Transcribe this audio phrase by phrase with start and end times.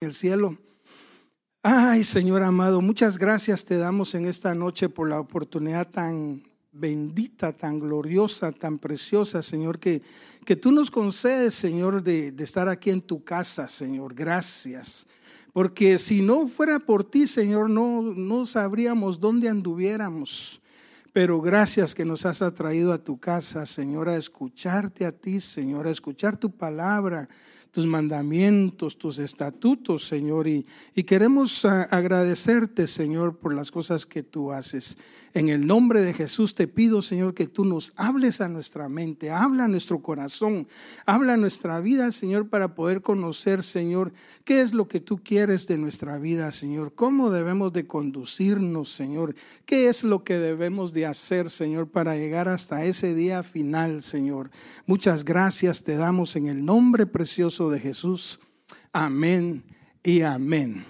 [0.00, 0.56] el cielo.
[1.60, 7.52] Ay, Señor amado, muchas gracias te damos en esta noche por la oportunidad tan bendita,
[7.52, 10.00] tan gloriosa, tan preciosa, Señor, que,
[10.44, 14.14] que tú nos concedes, Señor, de, de estar aquí en tu casa, Señor.
[14.14, 15.08] Gracias.
[15.52, 20.62] Porque si no fuera por ti, Señor, no, no sabríamos dónde anduviéramos.
[21.12, 25.88] Pero gracias que nos has atraído a tu casa, Señor, a escucharte a ti, Señor,
[25.88, 27.28] a escuchar tu palabra,
[27.70, 30.48] tus mandamientos, tus estatutos, Señor.
[30.48, 34.98] Y, y queremos ah, agradecerte, Señor, por las cosas que tú haces.
[35.34, 39.30] En el nombre de Jesús te pido, Señor, que tú nos hables a nuestra mente,
[39.30, 40.66] habla a nuestro corazón,
[41.04, 44.12] habla a nuestra vida, Señor, para poder conocer, Señor,
[44.44, 49.34] qué es lo que tú quieres de nuestra vida, Señor, cómo debemos de conducirnos, Señor,
[49.66, 54.50] qué es lo que debemos de hacer, Señor, para llegar hasta ese día final, Señor.
[54.86, 58.40] Muchas gracias te damos en el nombre precioso de Jesús.
[58.92, 59.64] Amén
[60.04, 60.84] y amén.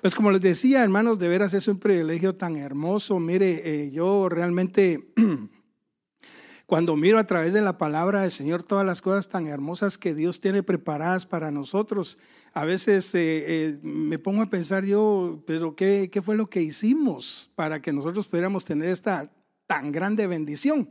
[0.00, 3.18] Pues como les decía, hermanos, de veras es un privilegio tan hermoso.
[3.18, 5.12] Mire, eh, yo realmente
[6.66, 10.14] cuando miro a través de la palabra del Señor todas las cosas tan hermosas que
[10.14, 12.16] Dios tiene preparadas para nosotros,
[12.54, 16.62] a veces eh, eh, me pongo a pensar yo, pero ¿qué, ¿qué, fue lo que
[16.62, 19.30] hicimos para que nosotros pudiéramos tener esta
[19.66, 20.88] tan grande bendición?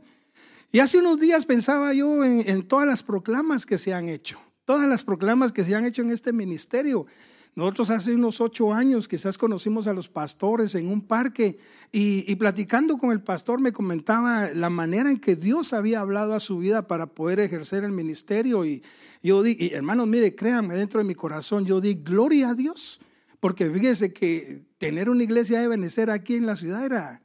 [0.70, 4.86] Y hace unos días pensaba yo en todas las proclamas que se han hecho, todas
[4.86, 7.06] las proclamas que se han hecho en este ministerio.
[7.54, 11.58] Nosotros hace unos ocho años quizás conocimos a los pastores en un parque
[11.90, 16.38] y, platicando con el pastor me comentaba la manera en que Dios había hablado a
[16.38, 18.66] su vida para poder ejercer el ministerio.
[18.66, 18.82] Y
[19.22, 23.00] yo di, hermanos, mire, créanme, dentro de mi corazón yo di gloria a Dios,
[23.40, 27.22] porque fíjese que tener una iglesia de Benecer aquí en la ciudad era,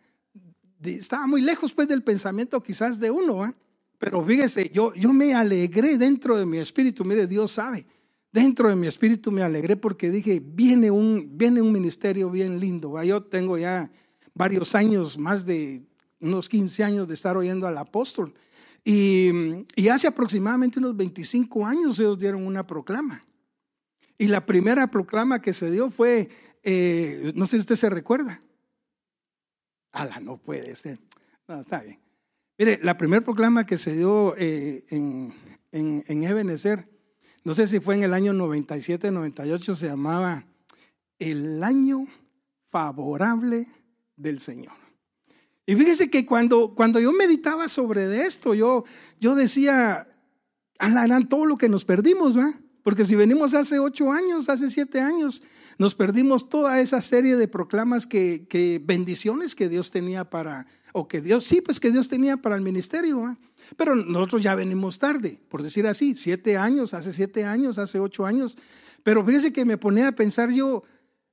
[0.81, 3.53] estaba muy lejos pues del pensamiento quizás de uno, ¿eh?
[4.04, 7.86] Pero fíjese, yo, yo me alegré dentro de mi espíritu, mire, Dios sabe
[8.34, 13.02] dentro de mi espíritu me alegré porque dije, viene un, viene un ministerio bien lindo.
[13.04, 13.90] Yo tengo ya
[14.34, 15.86] varios años, más de
[16.20, 18.33] unos 15 años de estar oyendo al apóstol.
[18.83, 19.32] Y,
[19.88, 23.22] hace aproximadamente unos 25 años ellos dieron una proclama.
[24.17, 26.30] Y la primera proclama que se dio fue,
[26.64, 28.42] eh, no sé si usted se recuerda.
[29.92, 31.00] Ala, no puede ser.
[31.48, 32.02] No, está bien.
[32.58, 35.33] Mire, la primera proclama que se dio eh, en,
[35.71, 36.93] en, en Ebenezer
[37.43, 40.45] no sé si fue en el año 97, 98, se llamaba
[41.19, 42.08] el año
[42.69, 43.67] favorable
[44.15, 44.73] del Señor.
[45.65, 48.85] Y fíjese que cuando, cuando yo meditaba sobre esto, yo,
[49.20, 50.08] yo decía,
[50.80, 52.53] harán todo lo que nos perdimos, ¿va?
[52.81, 55.43] Porque si venimos hace ocho años, hace siete años,
[55.77, 61.08] nos perdimos toda esa serie de proclamas que, que bendiciones que Dios tenía para, o
[61.08, 63.37] que Dios, sí, pues que Dios tenía para el ministerio.
[63.76, 68.26] Pero nosotros ya venimos tarde, por decir así, siete años, hace siete años, hace ocho
[68.26, 68.58] años.
[69.03, 70.83] Pero fíjese que me ponía a pensar yo,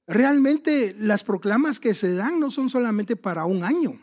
[0.07, 4.01] realmente las proclamas que se dan no son solamente para un año.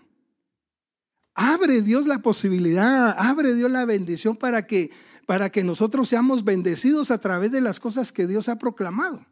[1.34, 4.91] Abre Dios la posibilidad, abre Dios la bendición para que,
[5.25, 9.25] para que nosotros seamos bendecidos a través de las cosas que Dios ha proclamado.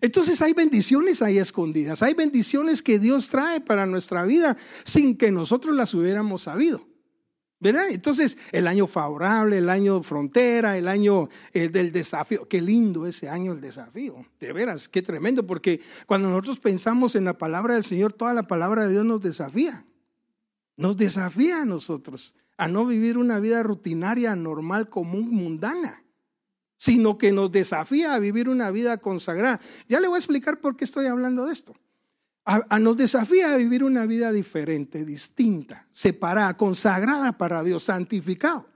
[0.00, 5.30] Entonces hay bendiciones ahí escondidas, hay bendiciones que Dios trae para nuestra vida sin que
[5.30, 6.86] nosotros las hubiéramos sabido.
[7.60, 7.88] ¿Verdad?
[7.88, 12.46] Entonces, el año favorable, el año frontera, el año eh, del desafío.
[12.46, 14.26] Qué lindo ese año el desafío.
[14.38, 18.42] De veras, qué tremendo, porque cuando nosotros pensamos en la palabra del Señor, toda la
[18.42, 19.86] palabra de Dios nos desafía.
[20.76, 26.03] Nos desafía a nosotros a no vivir una vida rutinaria, normal, común, mundana,
[26.84, 29.58] sino que nos desafía a vivir una vida consagrada.
[29.88, 31.74] Ya le voy a explicar por qué estoy hablando de esto
[32.44, 38.68] a, nos desafía a vivir una vida diferente, distinta, separada, consagrada para Dios, santificado.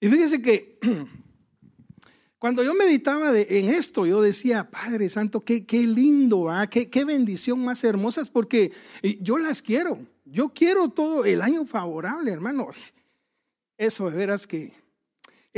[0.00, 0.78] Y fíjese que
[2.38, 6.68] cuando yo meditaba en esto, yo decía, Padre Santo, qué, qué lindo, ¿ah?
[6.68, 8.72] qué, qué bendición más hermosas, porque
[9.20, 9.98] yo las quiero.
[10.24, 12.70] Yo quiero todo el año favorable, hermano.
[13.76, 14.72] Eso de veras que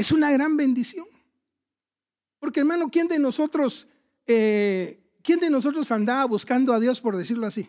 [0.00, 1.06] es una gran bendición.
[2.38, 3.88] Porque, hermano, ¿quién de nosotros
[4.26, 7.68] eh, ¿Quién de nosotros andaba buscando a Dios, por decirlo así?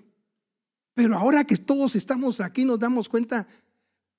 [0.93, 3.47] Pero ahora que todos estamos aquí nos damos cuenta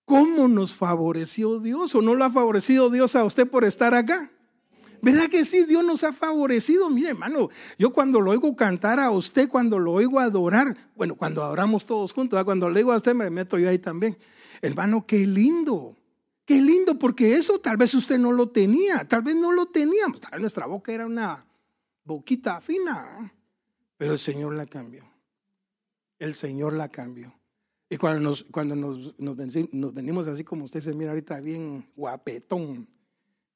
[0.04, 4.30] cómo nos favoreció Dios o no lo ha favorecido Dios a usted por estar acá.
[5.00, 5.64] ¿Verdad que sí?
[5.64, 6.90] Dios nos ha favorecido.
[6.90, 7.48] Mire, hermano,
[7.78, 12.12] yo cuando lo oigo cantar a usted, cuando lo oigo adorar, bueno, cuando adoramos todos
[12.12, 14.18] juntos, cuando le digo a usted, me meto yo ahí también.
[14.60, 15.96] Hermano, qué lindo.
[16.50, 20.20] Qué lindo, porque eso tal vez usted no lo tenía, tal vez no lo teníamos,
[20.20, 21.46] tal vez nuestra boca era una
[22.02, 23.32] boquita fina,
[23.96, 25.08] pero el Señor la cambió.
[26.18, 27.32] El Señor la cambió.
[27.88, 32.88] Y cuando nos, cuando nos, nos, venimos así como usted se mira ahorita bien guapetón,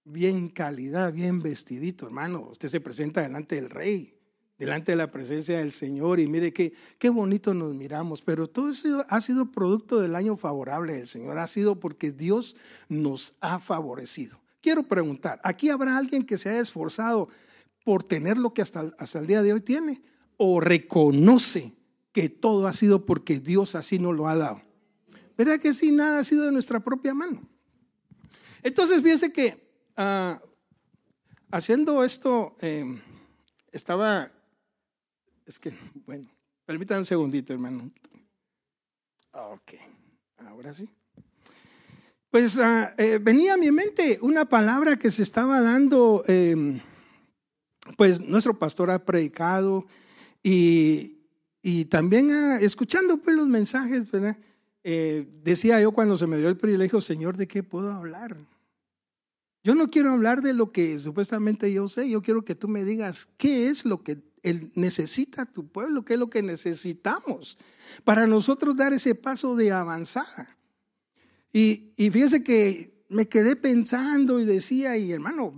[0.05, 2.50] bien calidad, bien vestidito, hermano.
[2.52, 4.13] Usted se presenta delante del rey,
[4.58, 8.22] delante de la presencia del Señor y mire qué, qué bonito nos miramos.
[8.22, 12.56] Pero todo eso ha sido producto del año favorable del Señor, ha sido porque Dios
[12.88, 14.40] nos ha favorecido.
[14.60, 17.28] Quiero preguntar, ¿aquí habrá alguien que se haya esforzado
[17.84, 20.02] por tener lo que hasta, hasta el día de hoy tiene?
[20.36, 21.74] ¿O reconoce
[22.12, 24.62] que todo ha sido porque Dios así nos lo ha dado?
[25.36, 25.92] ¿Verdad que sí?
[25.92, 27.42] Nada ha sido de nuestra propia mano.
[28.62, 29.64] Entonces, fíjense que
[29.96, 30.42] Ah,
[31.52, 33.00] haciendo esto, em,
[33.70, 34.32] estaba,
[35.46, 35.75] es que,
[36.06, 36.29] bueno,
[36.64, 37.91] permítanme un segundito, hermano.
[39.32, 39.75] Ok,
[40.38, 40.88] ahora sí.
[42.31, 46.81] Pues ah, eh, venía a mi mente una palabra que se estaba dando, em,
[47.96, 49.87] pues nuestro pastor ha predicado
[50.43, 51.19] y,
[51.62, 54.06] y también ah, escuchando pues los mensajes.
[54.82, 58.37] Eh, decía yo cuando se me dio el privilegio, Señor, ¿de qué puedo hablar?
[59.62, 62.85] Yo no quiero hablar de lo que supuestamente yo sé, yo quiero que tú me
[62.85, 67.58] digas qué es lo que él necesita tu pueblo, qué es lo que necesitamos
[68.05, 70.56] para nosotros dar ese paso de avanzada.
[71.52, 75.52] Y, y fíjese que me quedé pensando y decía, y hermano,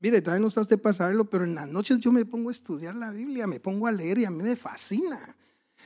[0.00, 2.52] mire, todavía no está usted para saberlo, pero en las noches yo me pongo a
[2.52, 5.36] estudiar la Biblia, me pongo a leer y a mí me fascina.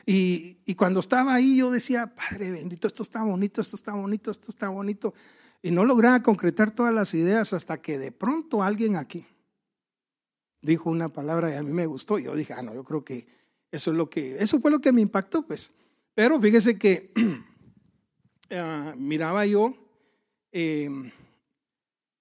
[0.07, 4.31] Y, y cuando estaba ahí yo decía, Padre bendito, esto está bonito, esto está bonito,
[4.31, 5.13] esto está bonito.
[5.61, 9.27] Y no lograba concretar todas las ideas hasta que de pronto alguien aquí
[10.63, 12.19] dijo una palabra y a mí me gustó.
[12.19, 13.27] Yo dije, ah, no, yo creo que
[13.71, 15.73] eso es lo que, eso fue lo que me impactó, pues.
[16.15, 17.13] Pero fíjese que
[18.51, 19.75] ah, miraba yo
[20.53, 21.11] em,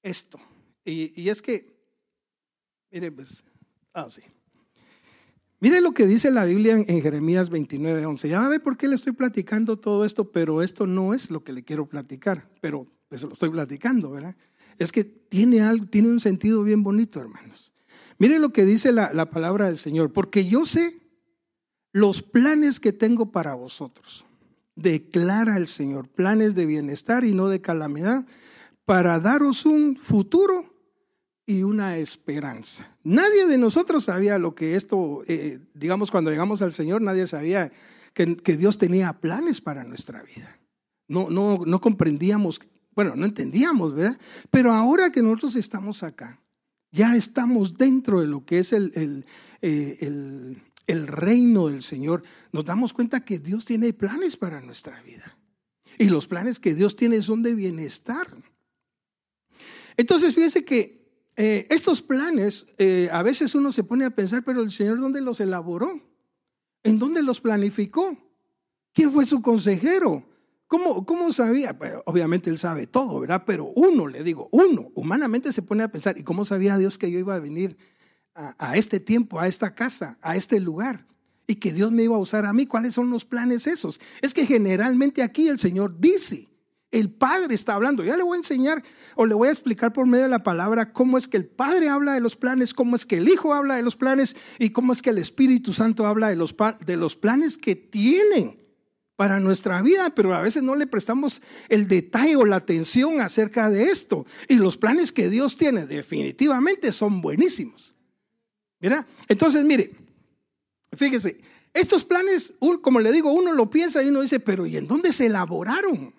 [0.02, 0.40] esto.
[0.84, 1.78] Y, y, es que,
[2.92, 3.44] mire, pues,
[3.94, 4.22] ah, sí.
[5.60, 8.30] Mire lo que dice la Biblia en, Jeremías 29, 11.
[8.30, 11.54] Ya ver por qué le estoy platicando todo esto, pero esto no es lo que
[11.54, 14.36] le quiero platicar, pero eso lo estoy platicando, ¿verdad?
[14.80, 17.71] Es que tiene, algo, tiene un sentido bien bonito, hermanos.
[18.18, 21.02] Mire lo que dice la, la palabra del Señor, porque yo sé
[21.92, 24.26] los planes que tengo para vosotros.
[24.76, 28.26] Declara el Señor, planes de bienestar y no de calamidad,
[28.86, 30.72] para daros un futuro
[31.46, 32.88] y una esperanza.
[33.04, 37.72] Nadie de nosotros sabía lo que esto, eh, digamos, cuando llegamos al Señor, nadie sabía
[38.14, 38.26] que,
[38.58, 40.60] Dios tenía planes para nuestra vida.
[41.08, 42.62] No, no, no comprendíamos,
[42.96, 44.20] bueno, no entendíamos, ¿verdad?
[44.50, 46.40] Pero ahora que nosotros estamos acá,
[46.92, 49.26] ya estamos dentro de lo que es el,
[49.62, 55.02] eh, el, el reino del Señor, nos damos cuenta que Dios tiene planes para nuestra
[55.02, 55.38] vida.
[55.98, 58.28] Y los planes que Dios tiene son de bienestar.
[59.98, 61.02] Entonces, fíjese que
[61.36, 65.22] eh, estos planes, eh, a veces uno se pone a pensar, pero el Señor, ¿dónde
[65.22, 66.02] los elaboró?
[66.84, 68.18] ¿En dónde los planificó?
[68.94, 70.26] ¿Quién fue su consejero?
[70.72, 71.78] ¿Cómo, cómo sabía?
[72.06, 73.44] obviamente él sabe todo, ¿verdad?
[73.46, 77.12] Pero uno, le digo, uno, humanamente se pone a pensar, ¿y cómo sabía Dios que
[77.12, 77.76] yo iba a venir
[78.36, 81.06] a, a este tiempo, a esta casa, a este lugar?
[81.46, 82.68] Y que Dios me iba a usar a mí.
[82.68, 84.00] ¿Cuáles son los planes esos?
[84.22, 86.48] Es que generalmente aquí el Señor dice,
[86.92, 88.06] el Padre está hablando.
[88.06, 88.82] Ya le voy a enseñar
[89.16, 91.90] o le voy a explicar por medio de la palabra cómo es que el Padre
[91.90, 94.94] habla de los planes, cómo es que el Hijo habla de los planes y cómo
[94.94, 98.61] es que el Espíritu Santo habla de los, de los planes que tienen
[99.22, 103.70] para nuestra vida, pero a veces no le prestamos el detalle o la atención acerca
[103.70, 104.26] de esto.
[104.48, 107.94] Y los planes que Dios tiene definitivamente son buenísimos.
[108.80, 109.06] ¿Verdad?
[109.28, 109.92] Entonces, mire,
[110.98, 111.38] fíjese,
[111.72, 115.14] estos planes, como le digo, uno lo piensa y uno dice, pero ¿y en dónde
[115.14, 116.16] se elaboraron?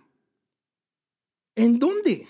[1.56, 2.28] ¿En dónde?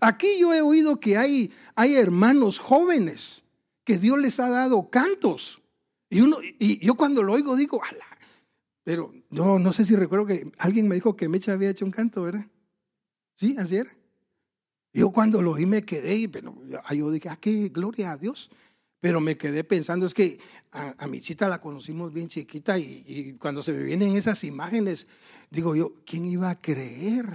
[0.00, 3.44] Aquí yo he oído que hay, hay hermanos jóvenes
[3.84, 5.62] que Dios les ha dado cantos.
[6.10, 8.11] Y, uno, y yo cuando lo oigo digo, ala,
[8.84, 11.90] pero no, no sé si recuerdo que alguien me dijo que Mecha había hecho un
[11.90, 12.46] canto, ¿verdad?
[13.34, 13.90] Sí, así era.
[14.92, 16.54] Yo cuando lo oí me quedé y pero,
[16.90, 18.50] yo dije, ah, qué gloria a Dios.
[19.00, 20.38] Pero me quedé pensando, es que
[20.70, 24.44] a, a mi chita la conocimos bien chiquita y, y, cuando se me vienen esas
[24.44, 25.08] imágenes,
[25.50, 27.26] digo yo, ¿quién iba a creer?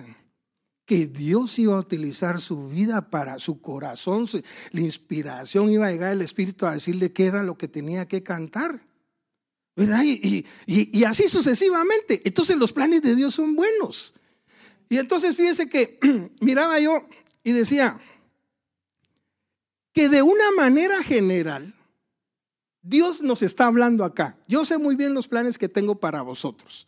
[0.87, 4.25] que Dios iba a utilizar su vida para su corazón,
[4.71, 8.23] la inspiración iba a llegar el Espíritu a decirle qué era lo que tenía que
[8.23, 8.79] cantar.
[9.77, 12.21] Y, y, así sucesivamente.
[12.25, 14.13] Entonces los planes de Dios son buenos.
[14.89, 15.99] Y entonces fíjese que
[16.41, 17.07] miraba yo
[17.43, 17.99] y decía
[19.93, 21.75] que de una manera general,
[22.81, 24.37] Dios nos está hablando acá.
[24.47, 26.87] Yo sé muy bien los planes que tengo para vosotros,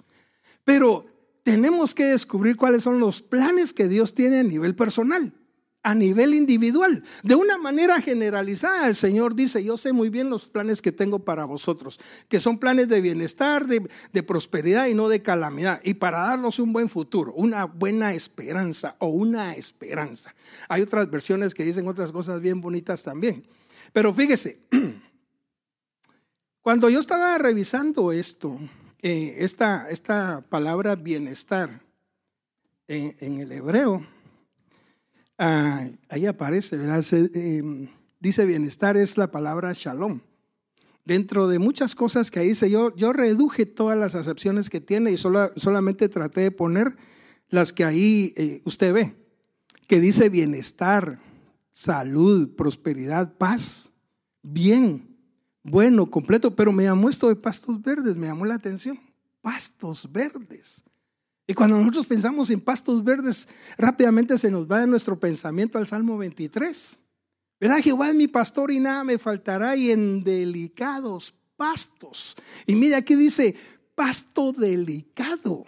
[0.63, 1.05] pero
[1.43, 5.33] tenemos que descubrir cuáles son los planes que Dios tiene a nivel personal.
[5.81, 7.03] A nivel individual.
[7.23, 11.19] De una manera generalizada, el Señor dice, yo sé muy bien los planes que tengo
[11.19, 16.19] para vosotros, que son planes de bienestar, de, prosperidad y no de calamidad, y para
[16.19, 20.35] darlos un buen futuro, una buena esperanza o una esperanza.
[20.67, 23.45] Hay otras versiones que dicen otras cosas bien bonitas también.
[23.93, 24.59] Pero fíjese,
[26.61, 28.59] cuando yo estaba revisando esto,
[29.01, 31.81] eh, esta, esta palabra bienestar
[32.87, 34.03] en el hebreo,
[35.41, 37.87] Ah, ahí aparece, em,
[38.19, 40.19] dice bienestar es la palabra shalom.
[41.05, 45.11] Dentro de muchas cosas que ahí dice, yo, yo reduje todas las acepciones que tiene
[45.11, 46.93] y solamente traté de poner
[47.47, 49.15] las que ahí eh, usted ve,
[49.87, 51.21] que dice bienestar,
[51.71, 53.91] salud, prosperidad, paz,
[54.43, 55.15] bien,
[55.63, 58.99] bueno, completo, pero me llamó esto de pastos verdes, me llamó la atención,
[59.41, 60.83] pastos verdes.
[61.49, 65.87] Y cuando nosotros pensamos en pastos verdes, rápidamente se nos va de nuestro pensamiento al
[65.87, 66.95] Salmo 23.
[67.59, 72.35] Verá, Jehová es mi pastor y nada me faltará y en delicados pastos.
[72.67, 73.55] Y mira aquí dice,
[73.95, 75.65] pasto delicado.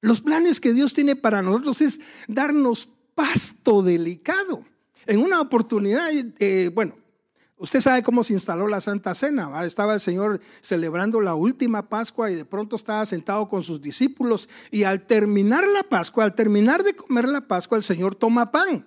[0.00, 4.64] Los planes que Dios tiene para nosotros es darnos pasto delicado.
[5.06, 6.08] En una oportunidad,
[6.38, 6.94] eh, bueno,
[7.64, 9.64] Usted sabe cómo se instaló la Santa Cena.
[9.64, 14.50] Estaba el Señor celebrando la última Pascua y de pronto estaba sentado con sus discípulos
[14.70, 18.86] y al terminar la Pascua, al terminar de comer la Pascua, el Señor toma pan.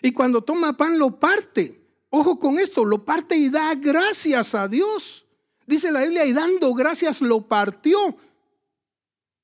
[0.00, 1.82] Y cuando toma pan lo parte.
[2.08, 5.26] Ojo con esto, lo parte y da gracias a Dios.
[5.66, 7.98] Dice la Biblia, y dando gracias lo partió.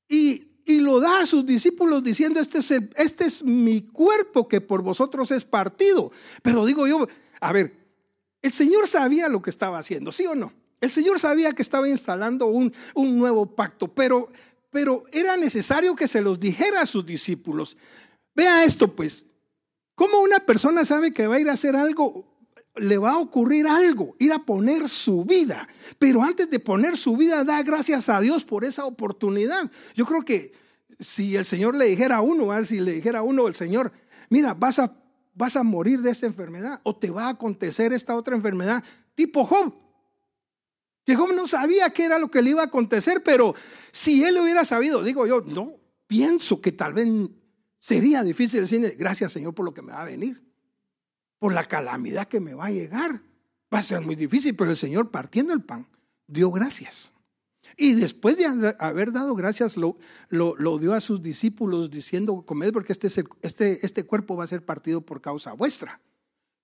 [0.09, 0.47] Y,
[0.79, 5.33] lo da a sus discípulos diciendo, este es, este es mi cuerpo que por vosotros
[5.33, 6.13] es partido.
[6.45, 7.09] Pero digo yo,
[7.41, 7.80] a ver,
[8.43, 10.53] el Señor sabía lo que estaba haciendo, ¿sí o no?
[10.81, 14.29] El Señor sabía que estaba instalando un, un nuevo pacto, pero,
[14.71, 17.77] pero era necesario que se los dijera a sus discípulos.
[18.35, 19.27] Vea esto pues,
[19.95, 22.27] ¿cómo una persona sabe que va a ir a hacer algo?
[22.77, 25.69] Le va a ocurrir algo, ir a poner su vida,
[25.99, 29.71] pero antes de poner su vida da gracias a Dios por esa oportunidad.
[29.95, 30.53] Yo creo que
[30.99, 33.93] si el Señor le dijera a uno, si le dijera a uno el Señor,
[34.31, 35.00] mira, vas a
[35.41, 39.45] vas a morir de esta enfermedad o te va a acontecer esta otra enfermedad, tipo
[39.45, 39.75] Job.
[41.05, 43.55] Que Job no sabía qué era lo que le iba a acontecer, pero
[43.91, 47.09] si él hubiera sabido, digo yo, no, pienso que tal vez
[47.79, 50.45] sería difícil decirle, gracias Señor por lo que me va a venir,
[51.39, 53.23] por la calamidad que me va a llegar.
[53.73, 55.89] Va a ser muy difícil, pero el Señor partiendo el pan
[56.27, 57.15] dio gracias.
[57.77, 59.97] Y después de haber dado gracias, lo,
[60.79, 63.09] dio a sus discípulos diciendo, comed porque este,
[63.43, 66.01] este, este cuerpo va a ser partido por causa vuestra.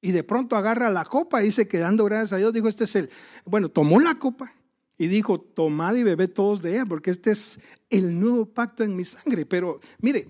[0.01, 2.85] Y de pronto agarra la copa y dice que dando gracias a Dios, dijo, este
[2.85, 3.11] es el,
[3.45, 4.53] bueno, tomó la copa
[4.99, 7.61] y dijo, tomad y bebed todos de ella, porque este es
[7.91, 9.47] el nuevo pacto en mi sangre.
[9.47, 10.29] Pero mire,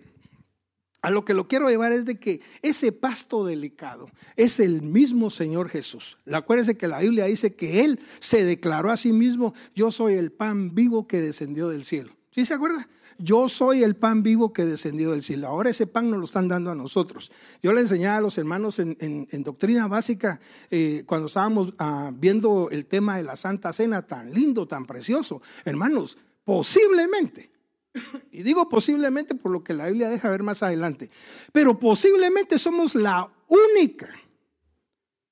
[1.03, 5.31] a lo que lo quiero llevar es de que ese pasto delicado es el mismo
[5.31, 6.19] Señor Jesús.
[6.33, 10.33] Acuérdese que la Biblia dice que Él se declaró a sí mismo, yo soy el
[10.33, 12.17] pan vivo que descendió del cielo.
[12.31, 12.89] ¿Sí se acuerda?
[13.19, 15.47] Yo soy el pan vivo que descendió del cielo.
[15.47, 17.33] Ahora ese pan nos lo están dando a nosotros.
[17.63, 20.39] Yo le enseñaba a los hermanos en, doctrina básica
[20.71, 25.41] eh, cuando estábamos ah, viendo el tema de la Santa Cena tan lindo, tan precioso.
[25.65, 27.56] Hermanos, posiblemente
[28.31, 31.11] y digo posiblemente por lo que la Biblia deja ver más adelante.
[31.53, 34.09] Pero posiblemente somos la única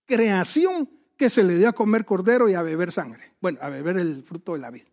[0.06, 3.34] creación que se le dio a comer cordero y a beber sangre.
[3.40, 4.86] Bueno, a beber el fruto de la vida.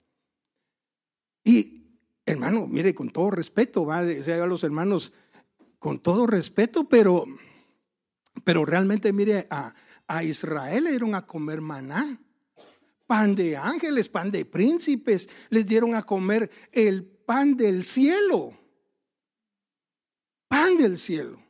[1.43, 1.83] Y
[2.25, 5.13] hermano, mire, con todo respeto, va, a los hermanos,
[5.79, 7.25] con todo respeto, pero,
[8.43, 9.73] pero realmente mire, a,
[10.07, 12.19] a Israel le dieron a comer maná
[13.11, 18.51] pan de ángeles, pan de príncipes, les dieron a comer el pan del cielo.
[20.49, 21.41] Pan del cielo.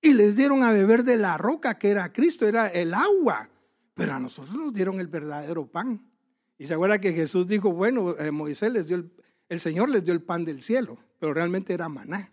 [0.00, 3.50] Y les dieron a beber de la roca que era Cristo, era el agua.
[3.92, 6.10] Pero a nosotros nos dieron el verdadero pan.
[6.56, 9.12] Y se acuerda que Jesús dijo, bueno, eh, Moisés les dio el,
[9.50, 12.32] el Señor les dio el pan del cielo, pero realmente era maná.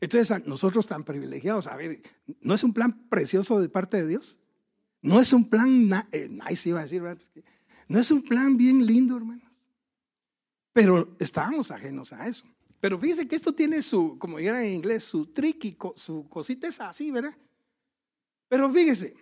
[0.00, 2.00] Entonces, nosotros tan privilegiados, a ver,
[2.42, 4.38] ¿no es un plan precioso de parte de Dios?
[5.02, 7.02] No es un plan, eh, nice iba a decir,
[7.88, 9.49] no es un plan bien lindo, hermano.
[10.72, 12.44] Pero estábamos ajenos a eso.
[12.80, 16.80] Pero fíjese que esto tiene su, como dijera en inglés, su tricky, su cosita es
[16.80, 17.36] así, ¿verdad?
[18.48, 19.14] Pero fíjese,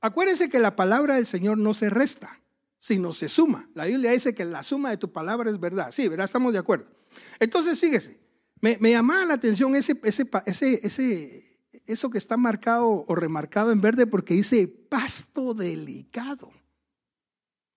[0.00, 2.40] acuérdese que la palabra del Señor no se resta,
[2.78, 3.68] sino se suma.
[3.74, 5.90] La Biblia dice que la suma de tu palabra es verdad.
[5.90, 6.26] Sí, ¿verdad?
[6.26, 6.86] Estamos de acuerdo.
[7.38, 8.20] Entonces, fíjese,
[8.60, 13.72] me, me llamaba la atención ese, ese, ese, ese, eso que está marcado o remarcado
[13.72, 16.50] en verde porque dice pasto delicado.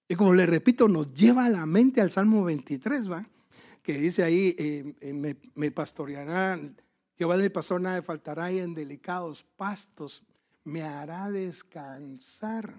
[0.07, 3.27] Y como le repito, nos lleva a la mente al Salmo 23, ¿va?
[3.81, 6.75] Que dice ahí, eh, eh, me, pastorearán
[7.17, 10.23] Jehová de mi pastor nada me faltará y en delicados pastos
[10.63, 12.73] me hará descansar.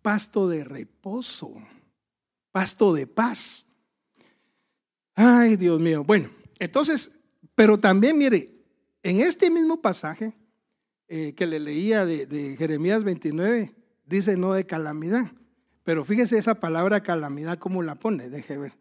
[0.00, 1.52] Pasto de reposo,
[2.50, 3.66] pasto de paz.
[5.14, 6.02] Ay, Dios mío.
[6.04, 7.10] Bueno, entonces,
[7.54, 8.50] pero también mire,
[9.02, 10.34] en este mismo pasaje
[11.08, 13.74] eh, que le leía de, de Jeremías 29,
[14.06, 15.30] dice no de calamidad.
[15.84, 18.28] Pero fíjese esa palabra calamidad, ¿cómo la pone?
[18.28, 18.72] Deje ver.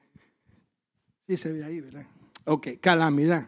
[1.27, 2.05] Sí se ve ahí, ¿verdad?
[2.45, 3.47] Ok, calamidad.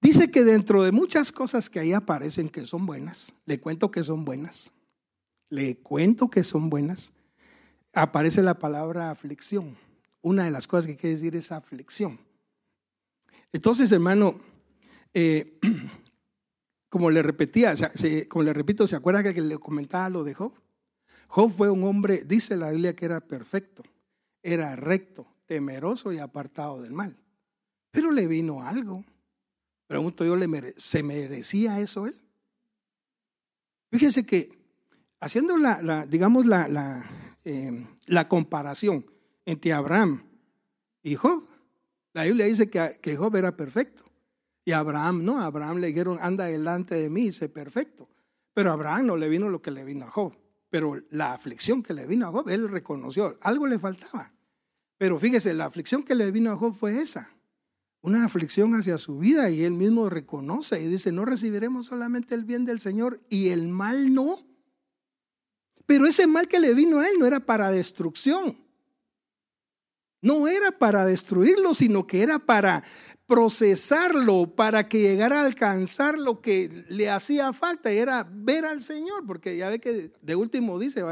[0.00, 4.02] Dice que dentro de muchas cosas que ahí aparecen que son buenas, le cuento que
[4.02, 4.72] son buenas,
[5.48, 7.12] le cuento que son buenas,
[7.92, 9.76] aparece la palabra aflicción.
[10.20, 12.18] Una de las cosas que quiere decir es aflicción.
[13.52, 14.40] Entonces, hermano,
[15.14, 15.60] eh,
[16.88, 17.74] como le repetía,
[18.28, 20.52] como le repito, ¿se acuerda que le comentaba lo de Job?
[21.34, 23.82] Job fue un hombre, dice la Biblia que era perfecto,
[24.42, 27.16] era recto, temeroso y apartado del mal.
[27.90, 29.02] Pero le vino algo.
[29.86, 30.36] Pregunto yo,
[30.76, 32.20] ¿se merecía eso él?
[33.90, 34.50] Fíjese que
[35.20, 39.06] haciendo la, digamos, la, la, em, la, comparación
[39.46, 40.22] entre Abraham
[41.02, 41.48] y Job,
[42.12, 44.04] la Biblia dice que, que Job era perfecto.
[44.66, 48.06] Y Abraham no, Abraham le dijeron, anda delante de mí y sé perfecto.
[48.52, 50.41] Pero Abraham no le vino lo que le vino a Job.
[50.72, 54.32] Pero la aflicción que le vino a Job, él reconoció, algo le faltaba.
[54.96, 57.30] Pero fíjese, la aflicción que le vino a Job fue esa.
[58.00, 62.44] Una aflicción hacia su vida y él mismo reconoce y dice, no recibiremos solamente el
[62.44, 64.46] bien del Señor y el mal no.
[65.84, 68.56] Pero ese mal que le vino a él no era para destrucción.
[70.22, 72.82] No era para destruirlo, sino que era para
[73.26, 78.82] procesarlo para que llegara a alcanzar lo que le hacía falta, y era ver al
[78.82, 81.02] Señor, porque ya ve que de último dice,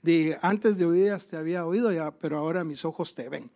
[0.00, 3.50] de antes de oídas te había oído, ya, pero ahora mis ojos te ven.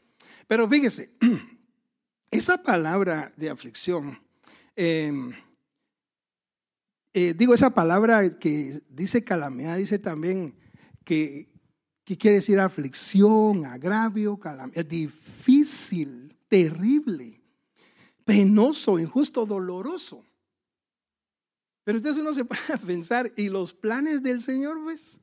[0.48, 1.10] Pero fíjese,
[2.30, 4.20] esa palabra de aflicción,
[4.74, 5.32] em,
[7.14, 10.56] eh, digo, esa palabra que dice calamidad, dice también
[11.04, 11.48] que,
[12.08, 17.38] que quiere decir aflicción, agravio, calamidad, difícil, terrible
[18.28, 20.22] penoso, injusto, doloroso.
[21.82, 25.18] Pero entonces uno se puede pensar, y los planes del Señor, pues,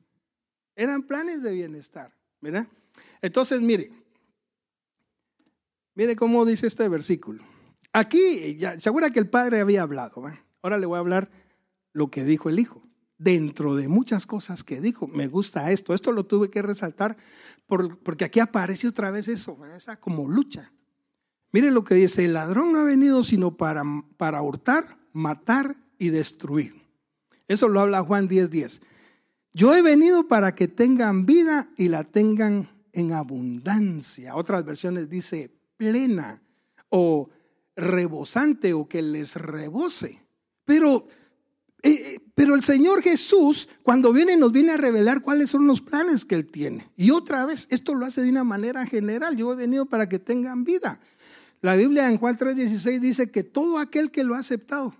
[0.74, 2.66] eran planes de bienestar, ¿verdad?
[3.22, 3.92] Entonces, mire,
[5.94, 7.44] mire cómo dice este versículo.
[7.92, 10.24] Aquí, ya, segura que el Padre había hablado,
[10.62, 11.30] ahora le voy a hablar
[11.92, 12.85] lo que dijo el Hijo.
[13.18, 17.16] Dentro de muchas cosas que dijo, me gusta esto, esto lo tuve que resaltar
[17.66, 20.72] porque aquí aparece otra vez eso, esa como lucha.
[21.52, 23.82] Mire lo que dice, el ladrón no ha venido sino para,
[24.16, 26.74] para hurtar, matar y destruir.
[27.48, 28.48] Eso lo habla Juan 10:10.
[28.50, 28.82] 10.
[29.52, 34.36] Yo he venido para que tengan vida y la tengan en abundancia.
[34.36, 36.42] Otras versiones dice plena
[36.90, 37.30] o
[37.74, 40.22] rebosante o que les rebose.
[40.64, 41.06] Pero,
[42.36, 46.34] pero el Señor Jesús, cuando viene, nos viene a revelar cuáles son los planes que
[46.34, 46.86] Él tiene.
[46.94, 49.38] Y otra vez, esto lo hace de una manera general.
[49.38, 51.00] Yo he venido para que tengan vida.
[51.62, 54.94] La Biblia en Juan 3:16 dice que todo aquel que lo ha aceptado,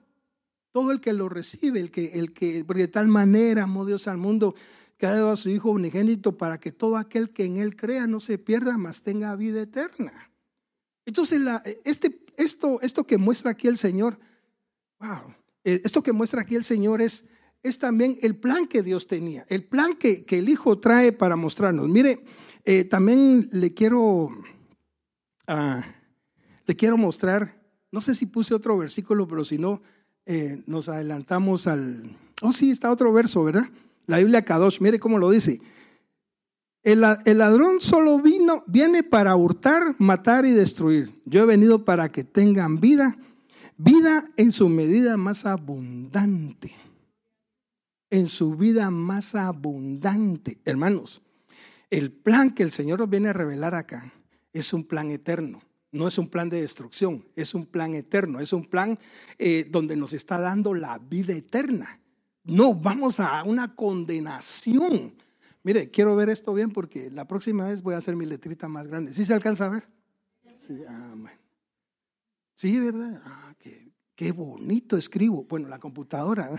[0.73, 4.17] todo el que lo recibe, el que, el que, de tal manera amó Dios al
[4.17, 4.55] mundo
[4.97, 8.07] que ha dado a su Hijo unigénito para que todo aquel que en Él crea
[8.07, 10.31] no se pierda, mas tenga vida eterna.
[11.05, 11.39] Entonces,
[11.85, 14.19] este, esto, esto que muestra aquí el Señor,
[15.01, 15.35] wow,
[15.85, 17.25] esto que muestra aquí el Señor es,
[17.63, 21.37] es también el plan que Dios tenía, el plan que, que el Hijo trae para
[21.37, 21.89] mostrarnos.
[21.89, 22.21] Mire,
[22.65, 24.31] eh, también le quiero...
[25.49, 25.81] Uh,
[26.67, 27.57] le quiero mostrar,
[27.93, 29.81] no sé si puse otro versículo, pero si no,
[30.27, 32.17] eh, nos adelantamos al...
[32.43, 33.69] Oh, sí, está otro verso, ¿verdad?
[34.07, 35.61] La Biblia Kadosh, mire cómo lo dice.
[36.83, 41.21] El, el, ladrón solo vino, viene para hurtar, matar y destruir.
[41.25, 43.17] Yo he venido para que tengan vida,
[43.77, 46.73] vida en su medida más abundante.
[48.11, 50.59] En su vida más abundante.
[50.65, 51.23] Hermanos,
[51.91, 54.13] el plan que el Señor nos viene a revelar acá
[54.53, 55.63] es un plan eterno.
[55.93, 58.99] No es un plan de destrucción, es un plan eterno, es un plan
[59.39, 62.01] eh, donde nos está dando la vida eterna.
[62.45, 65.15] No vamos a una condenación.
[65.63, 68.89] Mire, quiero ver esto bien porque la próxima vez voy a hacer mi letrita más
[68.89, 69.15] grande.
[69.15, 69.89] ¿Sí se alcanza a ver?
[70.59, 71.15] Sí, ah,
[72.55, 73.23] sí ¿verdad?
[73.25, 73.46] Ah,
[74.17, 75.45] qué, bonito escribo.
[75.45, 76.51] Bueno, la computadora.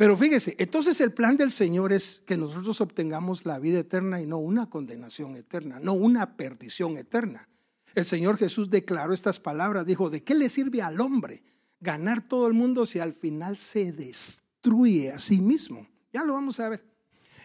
[0.00, 4.26] Pero fíjese, entonces el plan del Señor es que nosotros obtengamos la vida eterna y
[4.26, 7.50] no una condenación eterna, no una perdición eterna.
[7.94, 11.42] El Señor Jesús declaró estas palabras, dijo, ¿de qué le sirve al hombre
[11.80, 15.86] ganar todo el mundo si al final se destruye a sí mismo?
[16.14, 16.82] Ya lo vamos a ver.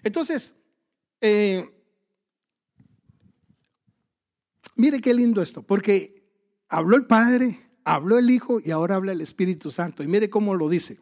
[0.02, 0.54] Entonces,
[1.20, 1.70] eh,
[4.78, 6.24] mire qué lindo esto, porque
[6.70, 10.04] habló el Padre, habló el Hijo y ahora habla el Espíritu Santo.
[10.04, 11.00] Y mire cómo lo dice.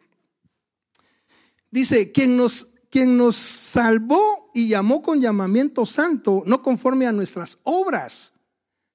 [1.70, 7.58] Dice, quien nos, quien nos salvó y llamó con llamamiento santo, no conforme a nuestras
[7.64, 8.34] obras,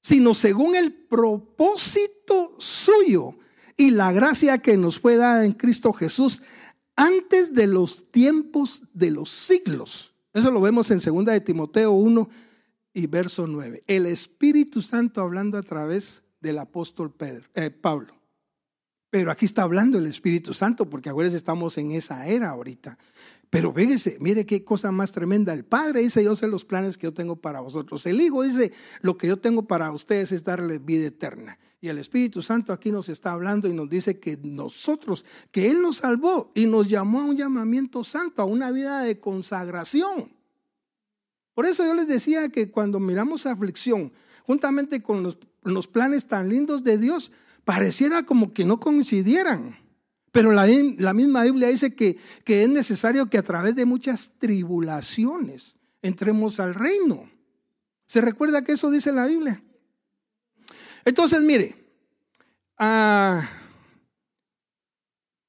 [0.01, 3.35] sino según el propósito suyo
[3.75, 6.41] y la gracia que nos fue dada en Cristo Jesús
[6.95, 10.13] antes de los tiempos de los siglos.
[10.33, 12.29] Eso lo vemos en 2 de Timoteo 1
[12.93, 13.81] y verso 9.
[13.87, 18.13] El Espíritu Santo hablando a través del apóstol Pedro, eh, Pablo.
[19.09, 22.97] Pero aquí está hablando el Espíritu Santo, porque ahora estamos en esa era ahorita.
[23.49, 25.53] Pero fíjese, mire qué cosa más tremenda.
[25.53, 28.05] El Padre dice, yo sé los planes que yo tengo para vosotros.
[28.05, 28.71] El Hijo dice,
[29.01, 31.57] lo que yo tengo para ustedes es darles vida eterna.
[31.81, 35.81] Y el Espíritu Santo aquí nos está hablando y nos dice que nosotros, que Él
[35.81, 40.31] nos salvó y nos llamó a un llamamiento santo, a una vida de consagración.
[41.55, 44.13] Por eso yo les decía que cuando miramos aflicción,
[44.45, 47.31] juntamente con los, los planes tan lindos de Dios,
[47.65, 49.77] pareciera como que no coincidieran.
[50.31, 50.67] Pero la,
[50.97, 56.59] la misma Biblia dice que, que es necesario que a través de muchas tribulaciones entremos
[56.59, 57.29] al reino.
[58.05, 59.61] ¿Se recuerda que eso dice la Biblia?
[61.05, 61.75] Entonces, mire,
[62.77, 63.47] ah,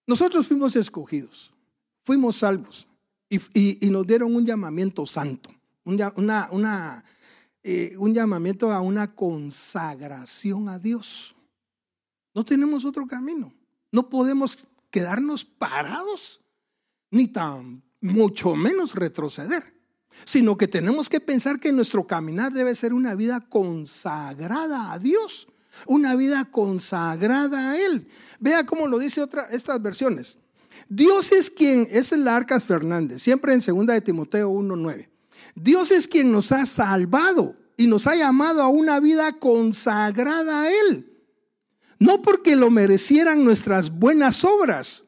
[0.07, 1.53] nosotros fuimos escogidos,
[2.05, 2.89] fuimos salvos
[3.29, 5.51] y, nos dieron un llamamiento santo,
[5.85, 6.13] una,
[6.51, 7.05] una,
[7.63, 11.35] eh, un llamamiento a una consagración a Dios.
[12.35, 13.53] No tenemos otro camino.
[13.93, 14.59] No podemos
[14.91, 16.41] quedarnos parados,
[17.11, 19.75] ni tan mucho menos retroceder,
[20.25, 25.49] sino que tenemos que pensar que nuestro caminar debe ser una vida consagrada a Dios,
[25.87, 28.09] una vida consagrada a Él.
[28.39, 30.39] Vea cómo lo dice otra, estas versiones.
[30.89, 35.09] Dios es quien, es el Arcas Fernández, siempre en 2 de Timoteo 1.9.
[35.55, 40.71] Dios es quien nos ha salvado y nos ha llamado a una vida consagrada a
[40.71, 41.11] Él.
[41.99, 45.05] No porque lo merecieran nuestras buenas obras.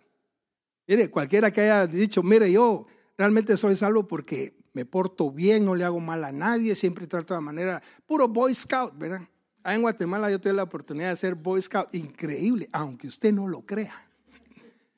[0.87, 5.75] Mire, cualquiera que haya dicho, mire, yo realmente soy salvo porque me porto bien, no
[5.75, 9.23] le hago mal a nadie, siempre trato de manera, puro Boy Scout, ¿verdad?
[9.65, 13.63] en Guatemala yo tuve la oportunidad de ser Boy Scout, increíble, aunque usted no lo
[13.63, 14.09] crea.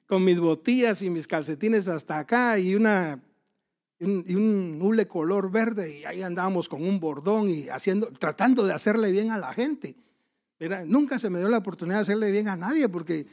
[0.06, 3.20] Con mis botillas y mis calcetines hasta acá y una
[4.00, 8.72] y un hule color verde y ahí andábamos con un bordón y haciendo, tratando de
[8.72, 9.96] hacerle bien a la gente
[10.86, 13.26] nunca se me dio la oportunidad de hacerle bien a nadie porque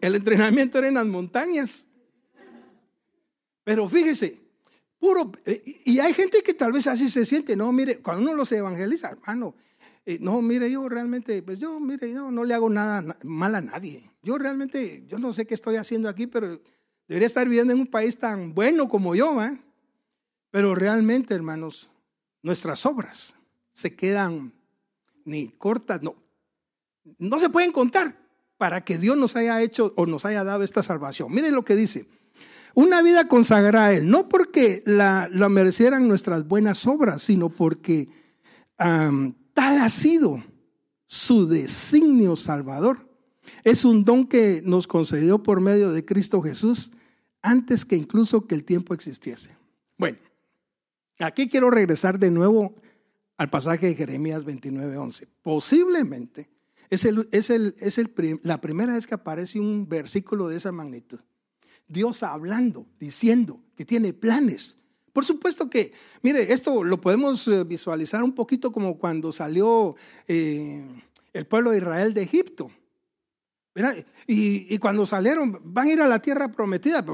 [0.00, 1.86] el entrenamiento era en las montañas.
[3.64, 4.40] Pero fíjese,
[4.98, 8.34] puro, eh, y hay gente que tal vez así se siente, no, mire, cuando uno
[8.34, 9.54] los evangeliza, hermano,
[10.06, 13.60] eh, no, mire, yo realmente, pues yo, mire, yo no le hago nada mal a
[13.60, 14.10] nadie.
[14.22, 16.60] Yo realmente, yo no sé qué estoy haciendo aquí, pero
[17.06, 19.58] debería estar viviendo en un país tan bueno como yo, ¿eh?
[20.50, 21.90] Pero realmente, hermanos,
[22.42, 23.34] nuestras obras
[23.72, 24.52] se quedan
[25.24, 26.16] ni cortas, no,
[27.18, 28.16] no se pueden contar
[28.56, 31.32] para que Dios nos haya hecho o nos haya dado esta salvación.
[31.32, 32.06] Miren lo que dice.
[32.74, 38.08] Una vida consagrada a Él, no porque la, merecieran nuestras buenas obras, sino porque
[38.76, 40.44] tal ha sido
[41.06, 43.08] su designio salvador.
[43.64, 46.92] Es un don que nos concedió por medio de Cristo Jesús
[47.42, 49.56] antes que incluso que el tiempo existiese.
[49.96, 50.18] Bueno,
[51.18, 52.74] aquí quiero regresar de nuevo
[53.36, 55.26] al pasaje de Jeremías 29:11.
[55.42, 56.48] Posiblemente
[56.90, 60.72] es, el, es, el, es el, la primera vez que aparece un versículo de esa
[60.72, 61.20] magnitud.
[61.86, 64.76] Dios hablando, diciendo que tiene planes.
[65.12, 70.86] Por supuesto que, mire, esto lo podemos eh, visualizar un poquito como cuando salió eh,
[71.32, 72.70] el pueblo de Israel de Egipto.
[74.26, 77.04] Y, y, cuando salieron, van a ir a la tierra prometida,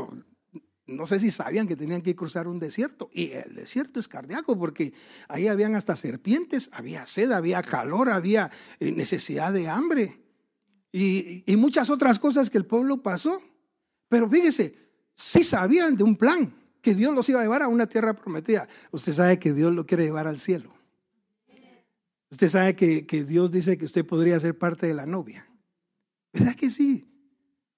[0.86, 3.10] no sé si sabían que tenían que cruzar un desierto.
[3.12, 4.92] Y el desierto es cardíaco porque
[5.28, 10.24] ahí habían hasta serpientes, había sed, había calor, había eh, necesidad de hambre
[10.96, 13.42] y, muchas otras cosas que el pueblo pasó.
[14.08, 14.76] Pero fíjese,
[15.14, 18.68] sí sabían de un plan, que Dios los iba a llevar a una tierra prometida.
[18.92, 20.72] Usted sabe que Dios lo quiere llevar al cielo.
[22.30, 25.48] Usted sabe que, que Dios dice que usted podría ser parte de la novia.
[26.32, 27.08] ¿Verdad que sí?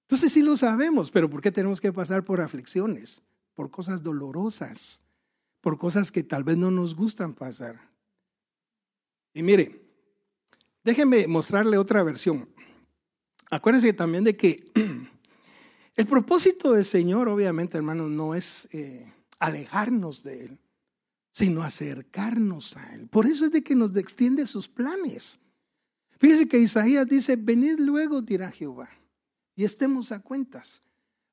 [0.07, 3.21] Entonces sí lo sabemos, pero ¿por qué tenemos que pasar por aflicciones?
[3.53, 5.03] Por cosas dolorosas,
[5.59, 7.91] por cosas que tal vez no nos gustan pasar.
[9.33, 9.81] Y mire,
[10.81, 12.47] déjenme mostrarle otra versión.
[13.51, 14.71] Acuérdense también de que
[15.95, 20.59] el propósito del Señor, obviamente, hermanos, no es eh, alejarnos de Él,
[21.33, 23.09] sino acercarnos a Él.
[23.09, 25.37] Por eso es de que nos extiende sus planes.
[26.17, 28.89] Fíjese que Isaías dice, venid luego, dirá Jehová
[29.57, 30.81] y estemos a cuentas.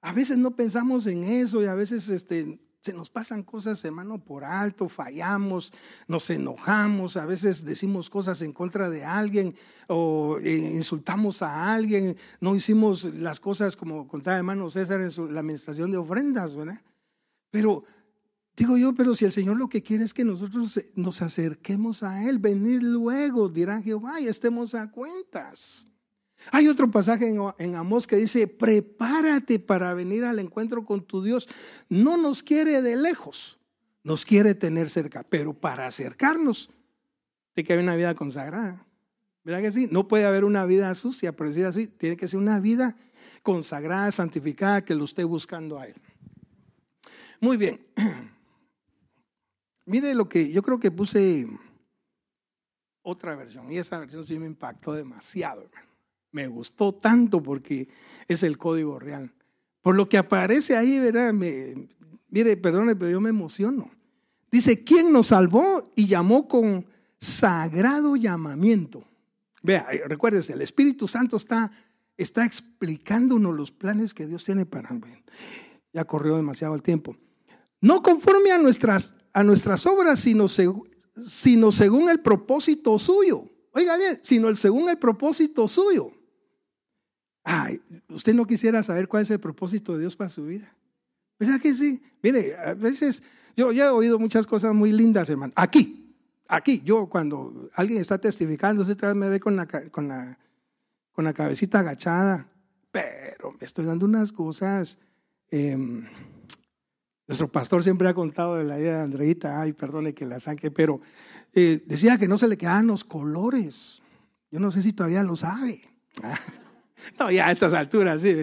[0.00, 4.22] A veces no pensamos en eso y a veces este, Se nos pasan cosas, hermano,
[4.22, 5.72] por alto, fallamos,
[6.08, 9.54] nos enojamos, a veces decimos cosas en contra de alguien
[9.88, 15.40] o eh, insultamos a alguien, no hicimos las cosas como contaba hermano César en la
[15.40, 16.80] administración de ofrendas, ¿verdad?
[17.50, 17.84] Pero
[18.56, 22.28] digo yo, pero si el Señor lo que quiere es que nosotros nos acerquemos a
[22.28, 25.88] Él, venid luego, dirá Jehová, y estemos a cuentas.
[26.50, 31.48] Hay otro pasaje en, Amós que dice, prepárate para venir al encuentro con tu Dios.
[31.88, 33.58] No nos quiere de lejos,
[34.02, 36.70] nos quiere tener cerca, pero para acercarnos,
[37.54, 38.86] tiene que haber una vida consagrada.
[39.44, 39.88] ¿Verdad que sí?
[39.90, 42.96] No puede haber una vida sucia, por decir así, tiene que ser una vida
[43.42, 45.94] consagrada, santificada, que lo esté buscando a Él.
[47.40, 47.80] Muy bien.
[49.86, 51.46] Mire lo que yo creo que puse
[53.02, 55.62] otra versión y esa versión sí me impactó demasiado.
[55.62, 55.93] Hermano.
[56.34, 57.86] Me gustó tanto porque
[58.26, 59.32] es el código real.
[59.80, 61.32] Por lo que aparece ahí, ¿verdad?
[61.32, 63.88] mire, perdone, pero yo me emociono.
[64.50, 66.86] Dice, ¿quién nos salvó y llamó con
[67.20, 69.06] sagrado llamamiento?
[69.62, 71.70] Vea, eh, recuérdese, el Espíritu Santo está,
[72.16, 74.90] está explicándonos los planes que Dios tiene para.
[75.92, 77.16] Ya corrió demasiado el tiempo.
[77.80, 83.48] No conforme a nuestras, a nuestras obras, sino, sino según el propósito suyo.
[83.70, 86.10] Oiga bien, sino el, según el propósito suyo.
[87.44, 90.74] Ay, usted no quisiera saber cuál es el propósito de Dios para su vida.
[91.38, 92.02] ¿Verdad que sí?
[92.22, 93.22] Mire, a veces
[93.54, 95.52] yo ya he oído muchas cosas muy lindas, hermano.
[95.54, 96.16] Aquí,
[96.48, 100.38] aquí, yo cuando alguien está testificando, usted me ve con la, con la,
[101.12, 102.48] con la cabecita agachada,
[102.90, 104.98] pero me estoy dando unas cosas.
[105.50, 106.06] Em,
[107.26, 110.70] nuestro pastor siempre ha contado de la idea de Andreita, ay, perdone que la saque,
[110.70, 111.00] pero
[111.52, 114.00] eh, decía que no se le quedaban los colores.
[114.50, 115.80] Yo no sé si todavía lo sabe.
[117.18, 118.34] No, ya a estas alturas, sí.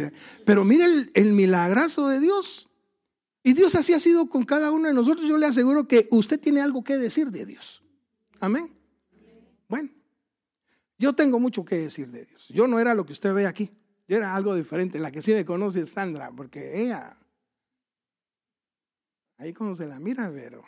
[0.45, 2.69] Pero mire el, milagrazo de Dios.
[3.43, 5.27] Y Dios así ha sido con cada uno de nosotros.
[5.27, 7.83] Yo le aseguro que usted tiene algo que decir de Dios.
[8.39, 8.71] Amén.
[9.67, 9.89] Bueno,
[10.97, 12.47] yo tengo mucho que decir de Dios.
[12.49, 13.71] Yo no era lo que usted ve aquí.
[14.07, 14.99] Yo era algo diferente.
[14.99, 17.17] La que sí me conoce es Sandra, porque ella,
[19.37, 20.63] ahí como se la mira, pero...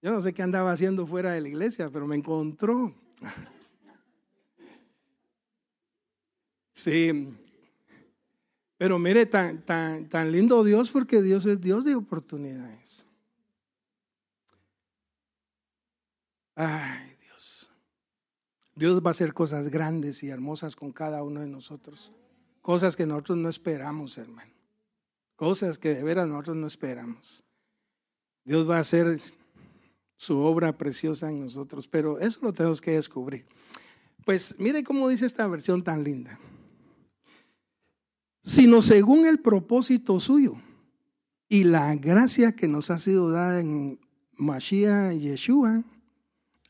[0.00, 2.94] Yo no sé qué andaba haciendo fuera de la iglesia, pero me encontró.
[6.74, 7.28] Sí.
[8.76, 13.06] Pero mire, tan, tan, tan lindo Dios porque Dios es Dios de oportunidades.
[16.56, 17.70] Ay, Dios.
[18.74, 22.12] Dios va a hacer cosas grandes y hermosas con cada uno de nosotros.
[22.60, 24.52] Cosas que nosotros no esperamos, hermano.
[25.36, 27.44] Cosas que de veras nosotros no esperamos.
[28.44, 29.20] Dios va a hacer
[30.16, 33.46] su obra preciosa en nosotros, pero eso lo tenemos que descubrir.
[34.24, 36.38] Pues mire cómo dice esta versión tan linda
[38.44, 40.54] sino según el propósito suyo
[41.48, 43.98] y la gracia que nos ha sido dada en
[44.36, 45.82] Mashiach Yeshua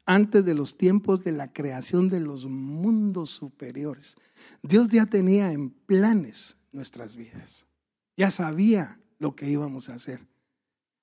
[0.07, 4.17] antes de los tiempos de la creación de los mundos superiores.
[4.63, 7.67] Dios ya tenía en planes nuestras vidas.
[8.17, 10.21] Ya sabía lo que íbamos a hacer.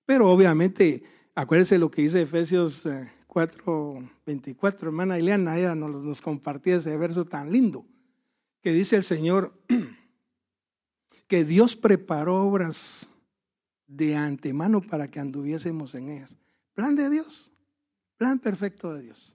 [0.06, 1.04] Pero obviamente,
[1.36, 2.88] acuérdense lo que dice Efesios
[3.28, 7.86] 4, eh, 24, hermana Ileana, ella nos, nos compartía ese verso tan lindo,
[8.62, 9.54] que dice el Señor,
[11.32, 13.08] que Dios preparó obras
[13.88, 16.36] de antemano para que anduviésemos en ellas.
[16.74, 17.54] Plan de Dios,
[18.18, 19.34] plan perfecto de Dios.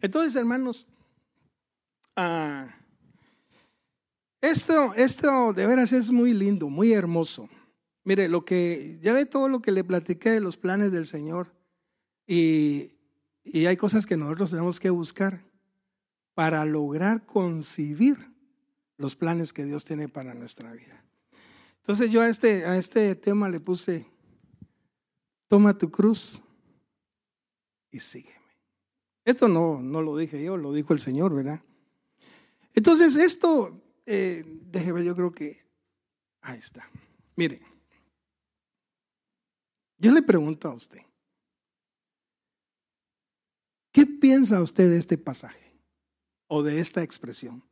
[0.00, 0.88] Entonces, hermanos,
[2.16, 2.66] ah,
[4.40, 7.48] esto, esto de veras es muy lindo, muy hermoso.
[8.02, 11.54] Mire, lo que, ya ve todo lo que le platiqué de los planes del Señor
[12.26, 12.90] y,
[13.44, 15.44] y hay cosas que nosotros tenemos que buscar
[16.34, 18.32] para lograr concibir
[18.96, 21.05] los planes que Dios tiene para nuestra vida.
[21.86, 24.10] Entonces yo a este, a este tema le puse,
[25.46, 26.42] toma tu cruz
[27.92, 28.40] y sígueme.
[29.24, 31.62] Esto no, no lo dije yo, lo dijo el Señor, ¿verdad?
[32.74, 35.64] Entonces esto, eh, déjeme yo creo que,
[36.40, 36.90] ahí está.
[37.36, 37.62] Mire,
[39.96, 41.02] yo le pregunto a usted,
[43.92, 45.78] ¿qué piensa usted de este pasaje
[46.48, 47.62] o de esta expresión?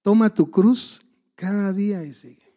[0.00, 1.04] Toma tu cruz
[1.34, 2.49] cada día y sigue.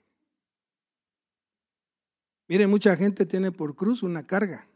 [2.48, 4.68] Mire, mucha gente tiene por cruz una carga,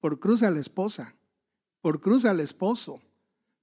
[0.00, 1.14] por cruz a la esposa,
[1.80, 3.00] por cruz al esposo,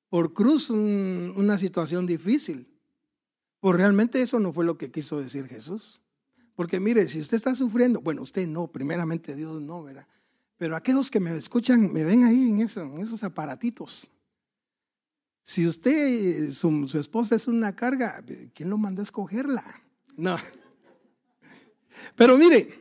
[0.10, 2.68] por cruz una situación difícil.
[3.60, 6.02] Pues realmente eso no fue lo que quiso decir Jesús.
[6.56, 10.08] Porque mire, si usted está sufriendo, bueno, usted no, primeramente Dios no, ¿verdad?
[10.58, 14.12] Pero aquellos que me escuchan, me ven ahí en, en esos aparatitos.
[15.44, 18.24] Si usted, su, su esposa es una carga,
[18.54, 19.82] ¿quién lo mandó a escogerla?
[20.16, 20.38] No.
[22.16, 22.81] Pero mire,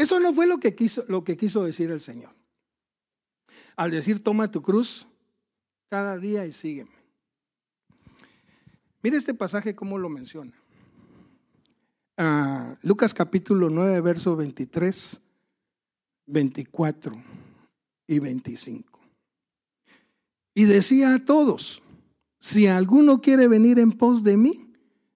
[0.00, 2.34] eso no fue lo que quiso, lo que quiso decir el Señor.
[3.76, 5.06] Al decir, toma tu cruz
[5.90, 6.90] cada día y sígueme.
[9.02, 10.54] Mire este pasaje cómo lo menciona.
[12.16, 15.20] Ah, Lucas capítulo 9, verso 23,
[16.24, 17.22] 24
[18.06, 19.00] y 25.
[20.54, 21.82] Y decía a todos,
[22.38, 24.72] si alguno quiere venir en pos de mí,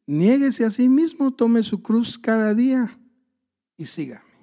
[0.06, 2.98] niéguese a sí mismo, tome su cruz cada día
[3.78, 4.33] y sígame.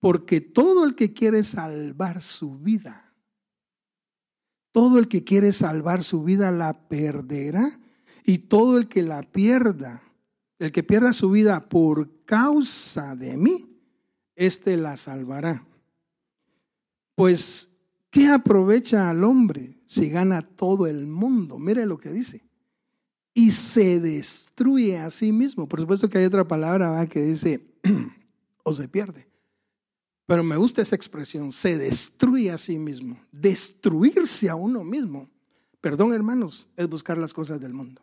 [0.00, 3.12] Porque todo el que quiere salvar su vida,
[4.70, 7.80] todo el que quiere salvar su vida la perderá
[8.24, 10.02] y todo el que la pierda,
[10.58, 13.76] el que pierda su vida por causa de mí,
[14.36, 15.66] éste la salvará.
[17.14, 17.70] Pues,
[18.10, 21.58] ¿qué aprovecha al hombre si gana todo el mundo?
[21.58, 22.44] Mire lo que dice.
[23.34, 25.68] Y se destruye a sí mismo.
[25.68, 27.66] Por supuesto que hay otra palabra que dice,
[28.62, 29.27] o se pierde.
[30.28, 33.18] Pero me gusta esa expresión, se destruye a sí mismo.
[33.32, 35.30] Destruirse a uno mismo,
[35.80, 38.02] perdón hermanos, es buscar las cosas del mundo.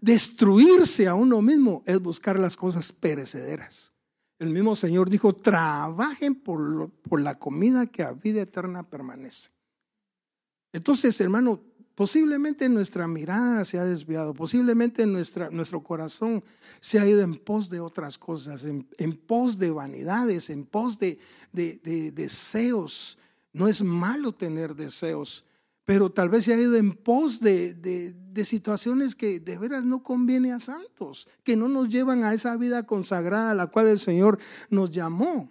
[0.00, 3.92] Destruirse a uno mismo es buscar las cosas perecederas.
[4.38, 9.50] El mismo Señor dijo, trabajen por, por la comida que a vida eterna permanece.
[10.72, 11.60] Entonces, hermano,
[11.94, 16.42] Posiblemente nuestra mirada se ha desviado, posiblemente nuestro corazón
[16.80, 21.18] se ha ido en pos de otras cosas, en, pos de vanidades, en pos de,
[21.52, 23.18] de, deseos.
[23.52, 25.44] No es malo tener deseos,
[25.84, 30.02] pero tal vez se ha ido en pos de, de, situaciones que de veras no
[30.02, 33.98] conviene a santos, que no nos llevan a esa vida consagrada a la cual el
[33.98, 34.38] Señor
[34.70, 35.50] nos llamó.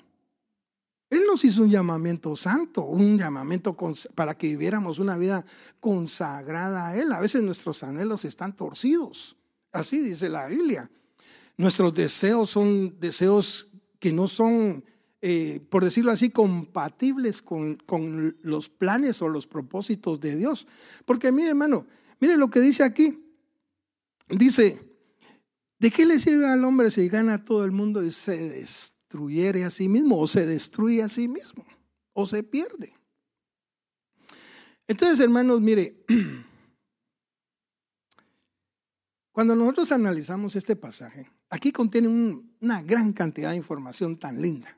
[1.10, 3.76] Él nos hizo un llamamiento santo, un llamamiento
[4.14, 5.44] para que viviéramos una vida
[5.80, 7.12] consagrada a Él.
[7.12, 9.36] A veces nuestros anhelos están torcidos.
[9.72, 10.90] Así dice la Biblia.
[11.58, 13.70] Nuestros deseos son deseos
[14.00, 14.84] que no son,
[15.22, 17.78] eh, por decirlo así, compatibles con,
[18.44, 20.68] los planes o los propósitos de Dios.
[21.06, 21.88] Porque mire, hermano,
[22.20, 23.26] mire lo que dice aquí.
[24.30, 24.80] Dice,
[25.80, 28.99] ¿de qué le sirve al hombre si gana todo el mundo y se destruye?
[29.10, 31.66] Destruyere a sí mismo o se destruye a sí mismo
[32.14, 32.94] o se pierde.
[34.88, 36.06] Entonces, hermanos, mire,
[39.32, 44.78] cuando nosotros analizamos este pasaje, aquí contiene una gran cantidad de información tan linda,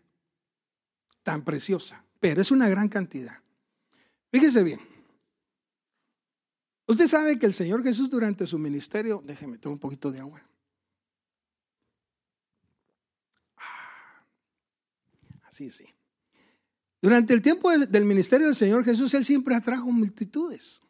[1.24, 3.38] tan preciosa, pero es una gran cantidad.
[4.32, 4.80] Fíjese bien.
[6.88, 10.42] Usted sabe que el Señor Jesús durante su ministerio, déjeme tomar un poquito de agua.
[15.62, 15.86] Sí, sí.
[17.04, 20.82] Durante el tiempo del ministerio del Señor Jesús, Él siempre atrajo multitudes.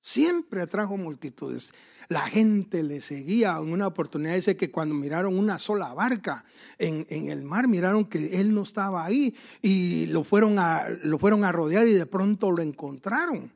[0.00, 1.72] Siempre atrajo multitudes.
[2.08, 3.56] La gente le seguía.
[3.58, 6.44] En una oportunidad dice que cuando miraron una sola barca
[6.78, 11.44] en, el mar, miraron que Él no estaba ahí y lo fueron, a, lo fueron
[11.44, 13.52] a rodear y de pronto lo encontraron.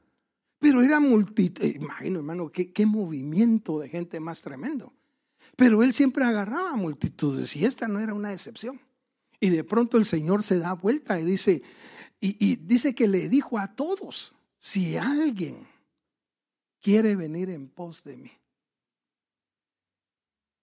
[0.60, 4.92] Pero era multitud, imagino hermano, qué, qué movimiento de gente más tremendo.
[5.56, 8.80] Pero Él siempre agarraba multitudes y esta no era una excepción.
[9.40, 11.62] Y de pronto el Señor se da vuelta y dice,
[12.20, 15.66] y, dice que le dijo a todos, si alguien
[16.81, 18.31] quiere venir en pos de mí,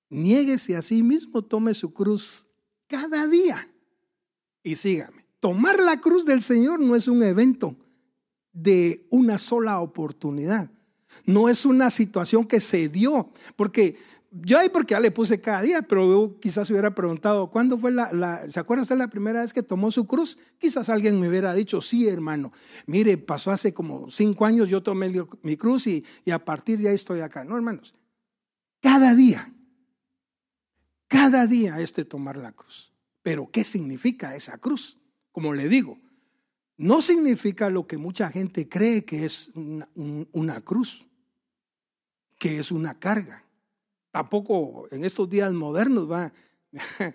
[0.10, 2.46] niéguese a sí mismo, tome su cruz
[2.86, 3.68] cada día
[4.62, 5.26] y sígame.
[5.40, 7.76] Tomar la cruz del Señor no es un evento
[8.54, 10.72] de una sola oportunidad.
[11.26, 13.98] No es una situación que se dio, porque
[14.32, 18.44] yo ahí porque ya le puse cada día, pero quizás hubiera preguntado, ¿cuándo fue la,
[18.50, 20.38] ¿se acuerda usted la primera vez que tomó su cruz?
[20.58, 22.52] Quizás alguien me hubiera dicho, sí, hermano,
[22.86, 25.12] mire, pasó hace como cinco años, yo tomé
[25.42, 27.46] mi cruz y, y a partir de ahí estoy acá.
[27.46, 27.96] No, hermanos,
[28.82, 29.54] cada día,
[31.08, 32.92] cada día este tomar la cruz.
[33.24, 34.98] Pero, ¿qué significa esa cruz?
[35.32, 36.00] Como le digo,
[36.78, 41.08] no significa lo que mucha gente cree que es una cruz,
[42.38, 43.47] que es una carga
[44.18, 46.34] Tampoco en estos días modernos va.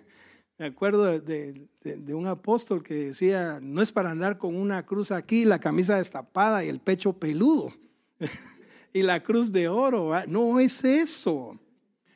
[0.57, 1.67] Me acuerdo de,
[2.13, 6.63] un apóstol que decía, no es para andar con una cruz aquí, la camisa destapada
[6.63, 7.73] y el pecho peludo
[8.93, 10.11] y la cruz de oro.
[10.27, 11.59] No es eso.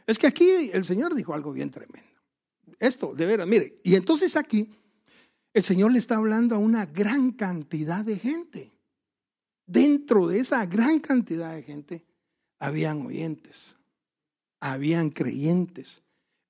[0.06, 2.08] Es que aquí el Señor dijo algo bien tremendo.
[2.80, 4.69] Esto, de veras, mire, y entonces aquí
[5.54, 8.71] el Señor le está hablando a una gran cantidad de gente.
[9.65, 12.06] Dentro de esa gran cantidad de gente
[12.58, 13.78] habían oyentes
[14.60, 16.03] habían creyentes,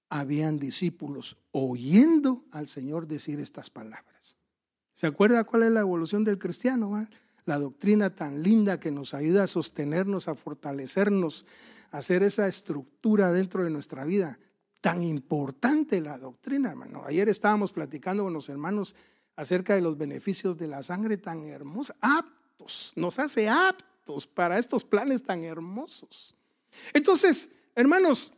[0.09, 4.37] habían discípulos oyendo al Señor decir estas palabras.
[4.93, 7.07] ¿Se acuerda cuál es la evolución del cristiano?
[7.45, 11.45] La doctrina tan linda que nos ayuda a sostenernos, a fortalecernos,
[11.91, 14.39] a hacer esa estructura dentro de nuestra vida.
[14.79, 17.03] tan importante la doctrina, hermano.
[17.05, 18.95] Ayer estábamos platicando con los hermanos
[19.35, 24.83] acerca de los beneficios de la sangre tan hermosa, aptos, nos hace aptos para estos
[24.83, 26.35] planes tan hermosos.
[26.93, 28.33] Entonces, hermanos,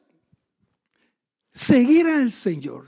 [1.51, 2.87] seguir al Señor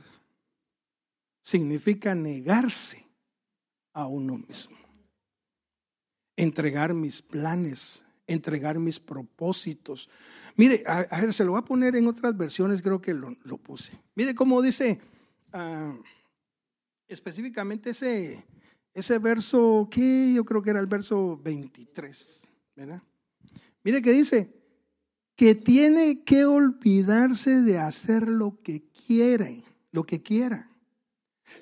[1.42, 3.08] significa negarse
[3.94, 4.78] a uno mismo,
[6.36, 10.10] entregar mis planes, entregar mis propósitos.
[10.56, 13.98] Mire, a, ver, se lo voy a poner en otras versiones, creo que lo, puse.
[14.16, 15.00] Mire cómo dice
[15.54, 15.98] ah,
[17.08, 18.46] específicamente ese,
[18.94, 23.02] ese verso, que yo creo que era el verso 23, ¿verdad?
[23.84, 24.61] Mire que dice
[25.42, 30.70] que tiene que olvidarse de hacer lo que quiere, lo que quiera.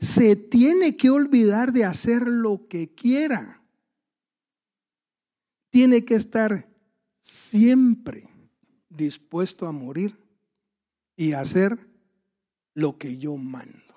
[0.01, 3.63] Se tiene que olvidar de hacer lo que quiera
[5.69, 6.67] tiene que estar
[7.21, 8.27] siempre
[8.89, 10.13] dispuesto a morir
[11.15, 11.79] y hacer
[12.73, 13.95] lo que yo mando.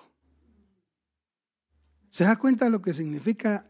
[2.07, 3.69] ¿Se da cuenta de lo que significa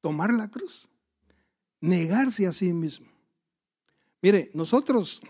[0.00, 0.88] tomar la cruz?
[1.78, 3.07] Negarse a sí mismo.
[4.22, 5.22] Mire, nosotros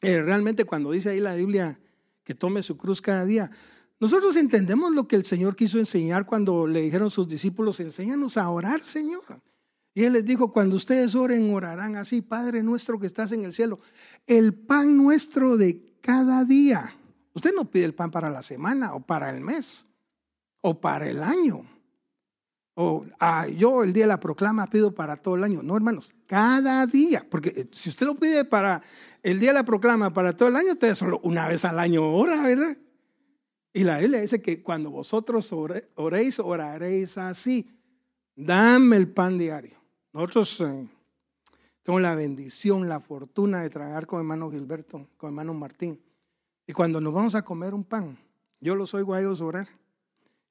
[0.00, 1.78] eh, realmente cuando dice ahí la Biblia
[2.24, 3.50] que tome su cruz cada día,
[3.98, 8.48] nosotros entendemos lo que el Señor quiso enseñar cuando le dijeron sus discípulos, enséñanos a
[8.48, 9.42] orar, Señor.
[9.92, 13.52] Y él les dijo, cuando ustedes oren, orarán así, Padre nuestro que estás en el
[13.52, 13.80] cielo,
[14.26, 16.96] el pan nuestro de cada día.
[17.34, 19.86] Usted no pide el pan para la semana o para el mes
[20.62, 21.69] o para el año.
[22.82, 23.02] O
[23.58, 25.62] yo el día de la proclama pido para todo el año.
[25.62, 27.26] No, hermanos, cada día.
[27.28, 28.82] Porque eh, si usted lo pide para
[29.22, 32.10] el día de la proclama para todo el año, usted solo una vez al año
[32.10, 32.74] ora, ¿verdad?
[33.74, 37.70] Y la Biblia dice que cuando vosotros oréis, oraréis así.
[38.34, 39.76] Dame el pan diario.
[40.14, 40.88] Nosotros eh,
[41.82, 46.00] tenemos la bendición, la fortuna de trabajar con hermano Gilberto, con hermano Martín.
[46.66, 48.16] Y cuando nos vamos a comer un pan,
[48.58, 49.68] yo los oigo a ellos orar.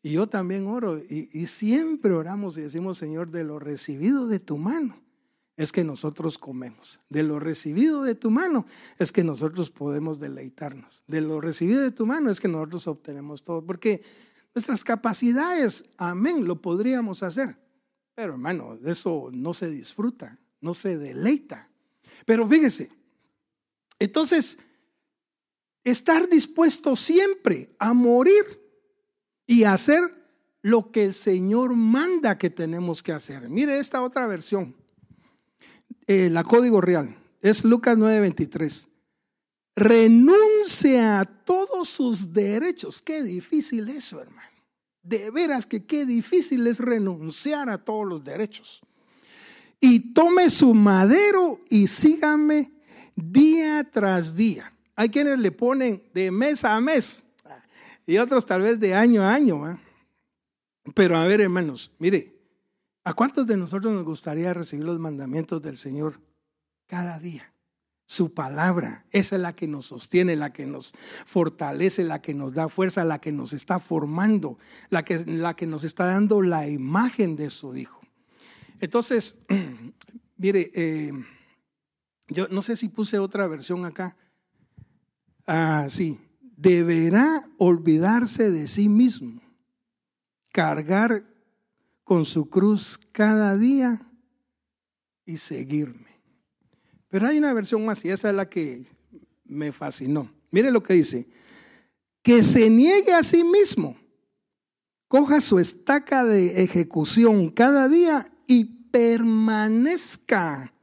[0.02, 0.98] Y yo también oro.
[0.98, 4.98] Y, siempre oramos y decimos, Señor, de lo recibido de tu mano
[5.58, 7.02] es que nosotros comemos.
[7.10, 8.66] De lo recibido de tu mano
[8.98, 11.04] es que nosotros podemos deleitarnos.
[11.08, 13.66] De lo recibido de tu mano es que nosotros obtenemos todo.
[13.66, 14.02] Porque
[14.56, 17.58] nuestras capacidades, amén, lo podríamos hacer.
[18.16, 21.70] Pero hermano, eso no se disfruta, no se deleita.
[22.26, 22.90] Pero fíjese,
[24.00, 24.58] entonces,
[25.84, 28.44] estar dispuesto siempre a morir
[29.50, 30.04] y hacer
[30.62, 33.50] lo que el Señor manda que tenemos que hacer.
[33.50, 34.76] Mire esta otra versión,
[36.06, 38.90] eh, la código real, es Lucas 9:23.
[39.76, 43.02] Renuncia a todos sus derechos.
[43.02, 44.52] Qué difícil eso, hermano.
[45.02, 48.82] De veras que qué difícil es renunciar a todos los derechos.
[49.80, 52.72] Y tome su madero y sígame
[53.16, 54.72] día tras día.
[54.96, 57.24] Hay quienes le ponen de mes a mes
[58.10, 59.80] y otros tal vez de año a año.
[60.96, 62.34] Pero a ver, hermanos, mire,
[63.04, 66.20] ¿a cuántos de nosotros nos gustaría recibir los mandamientos del Señor
[66.88, 67.54] cada día?
[68.08, 70.96] Su palabra, esa es la que nos sostiene, la que nos
[71.28, 74.58] fortalece, la que nos da fuerza, la que nos está formando,
[74.90, 78.02] la que, la que nos está dando la imagen de su Hijo.
[78.80, 79.38] Entonces,
[80.36, 81.12] mire, eh,
[82.30, 84.18] yo no sé si puse otra versión acá.
[85.46, 86.20] Ah, sí,
[86.60, 89.42] deberá olvidarse de sí mismo,
[90.52, 91.24] cargar
[92.04, 94.02] con su cruz cada día
[95.26, 96.10] y seguirme.
[97.08, 98.86] Pero hay una versión más y esa es la que
[99.46, 100.30] me fascinó.
[100.52, 101.28] Mire lo que dice.
[102.22, 103.98] Que se niegue a sí mismo,
[105.08, 110.74] coja su estaca de ejecución cada día y permanezca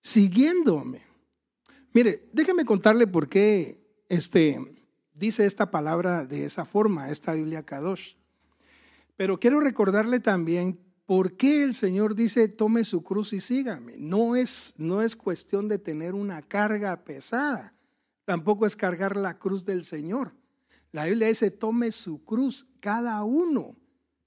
[0.00, 1.02] siguiéndome.
[1.92, 4.77] Mire, déjeme contarle por qué este,
[5.18, 8.14] dice esta palabra de esa forma, esta Biblia Kadosh.
[9.16, 13.94] Pero quiero recordarle también ¿Por qué el Señor dice, tome su cruz y sígame?
[13.96, 17.72] No es, no es cuestión de tener una carga pesada,
[18.26, 20.34] tampoco es cargar la cruz del Señor.
[20.92, 23.74] La Biblia dice, tome su cruz cada uno.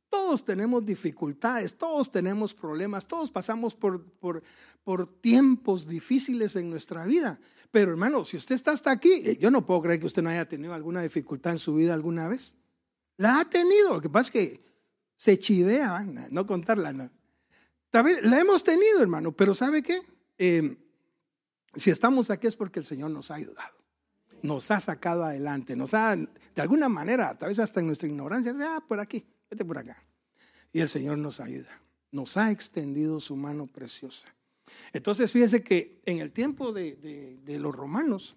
[0.10, 4.42] Todos tenemos dificultades, todos tenemos problemas, todos pasamos por, por,
[4.84, 7.40] por tiempos difíciles en nuestra vida.
[7.72, 10.48] Pero hermano, si usted está hasta aquí, yo no puedo creer que usted no haya
[10.48, 12.58] tenido alguna dificultad en su vida alguna vez.
[13.18, 13.94] La ha tenido.
[13.94, 14.66] Lo que pasa es que
[15.16, 16.92] se chivea, no contarla.
[16.92, 17.10] No.
[18.24, 20.02] La hemos tenido, hermano, pero ¿sabe qué?
[20.38, 20.78] Em,
[21.76, 23.76] si estamos aquí es porque el Señor nos ha ayudado,
[24.42, 28.54] nos ha sacado adelante, nos ha, de alguna manera, tal vez hasta en nuestra ignorancia,
[28.60, 30.04] ah, por aquí, vete por acá.
[30.74, 34.34] Y el Señor nos ayuda, nos ha extendido su mano preciosa.
[34.94, 36.96] Entonces, fíjese que en el tiempo de,
[37.44, 38.36] de los romanos,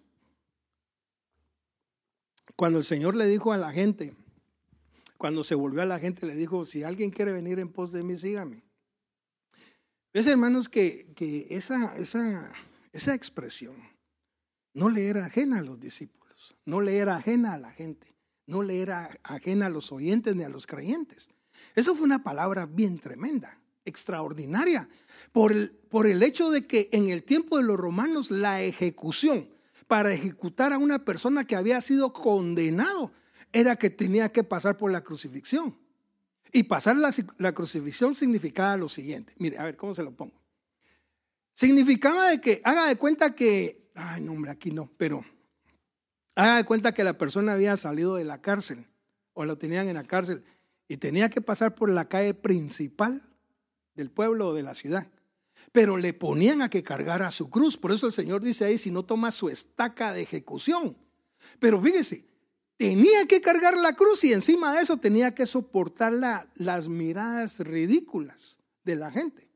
[2.56, 4.14] cuando el Señor le dijo a la gente,
[5.16, 8.02] cuando se volvió a la gente, le dijo, si alguien quiere venir en pos de
[8.02, 8.62] mí, sígame.
[10.12, 12.52] Es, hermanos, que, que esa, esa,
[12.92, 13.74] esa expresión
[14.72, 18.14] no le era ajena a los discípulos, no le era ajena a la gente,
[18.46, 21.30] no le era ajena a los oyentes ni a los creyentes.
[21.74, 24.88] Eso fue una palabra bien tremenda, extraordinaria,
[25.34, 29.48] por el, por el hecho de que en el tiempo de los romanos la ejecución
[29.88, 33.10] para ejecutar a una persona que había sido condenado
[33.52, 35.76] era que tenía que pasar por la crucifixión.
[36.52, 36.96] Y pasar
[37.38, 39.32] la, crucifixión significaba lo siguiente.
[39.38, 40.40] Mire, a ver, ¿cómo se lo pongo?
[41.52, 45.24] Significaba de que, haga de cuenta que, ay, no, hombre, aquí no, pero
[46.36, 48.86] haga de cuenta que la persona había salido de la cárcel
[49.32, 50.44] o lo tenían en la cárcel
[50.86, 53.20] y tenía que pasar por la calle principal
[53.96, 55.08] del pueblo o de la ciudad.
[55.74, 57.76] Pero le ponían a que cargara su cruz.
[57.76, 60.96] Por eso el Señor dice ahí, si no toma su estaca de ejecución.
[61.58, 62.24] Pero fíjese,
[62.76, 66.12] tenía que cargar la cruz y encima de eso tenía que soportar
[66.54, 69.48] las miradas ridículas de la gente.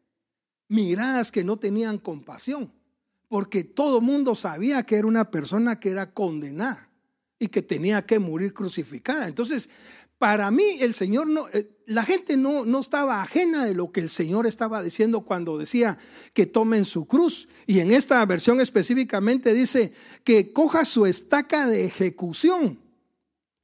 [0.66, 2.73] Miradas que no tenían compasión,
[3.29, 6.91] porque todo mundo sabía que era una persona que era condenada
[7.39, 9.29] y que tenía que morir crucificada.
[9.29, 9.71] Entonces,
[10.19, 14.01] para mí el Señor no, eh, la gente no, no estaba ajena de lo que
[14.01, 15.97] el Señor estaba diciendo cuando decía
[16.34, 17.49] que tomen su cruz.
[17.66, 22.78] Y en esta versión específicamente dice que coja su estaca de ejecución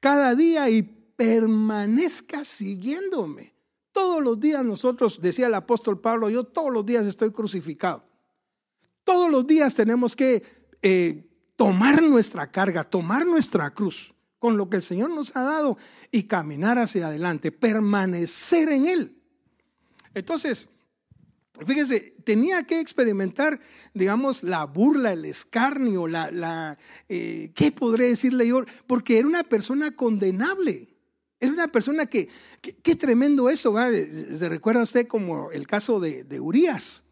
[0.00, 3.52] cada día y permanezca siguiéndome.
[3.92, 8.04] Todos los días nosotros, decía el apóstol Pablo, yo todos los días estoy crucificado.
[9.04, 10.42] Todos los días tenemos que
[10.80, 14.13] eh, tomar nuestra carga, tomar nuestra cruz
[14.44, 15.78] con lo que el Señor nos ha dado
[16.10, 19.22] y caminar hacia adelante, permanecer en Él.
[20.12, 20.68] Entonces,
[21.66, 23.58] Fíjese, tenía que experimentar,
[23.94, 26.76] digamos, la burla, el escarnio, la, la
[27.08, 28.64] eh, ¿qué podré decirle yo?
[28.86, 30.94] Porque era una persona condenable.
[31.40, 32.28] Era una persona que,
[32.60, 37.04] qué tremendo eso, Se recuerda usted como el caso de, de Urias.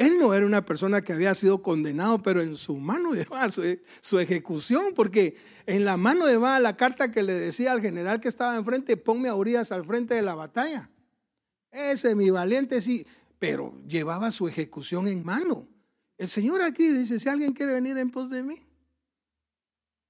[0.00, 4.18] Él no era una persona que había sido condenado, pero en su mano llevaba su,
[4.18, 5.36] ejecución, porque
[5.66, 9.28] en la mano llevaba la carta que le decía al general que estaba enfrente, ponme
[9.28, 10.90] a Urias al frente de la batalla.
[11.70, 13.06] Ese mi valiente sí
[13.40, 15.66] pero llevaba su ejecución en mano.
[16.18, 18.56] El Señor aquí dice, si alguien quiere venir en pos de mí,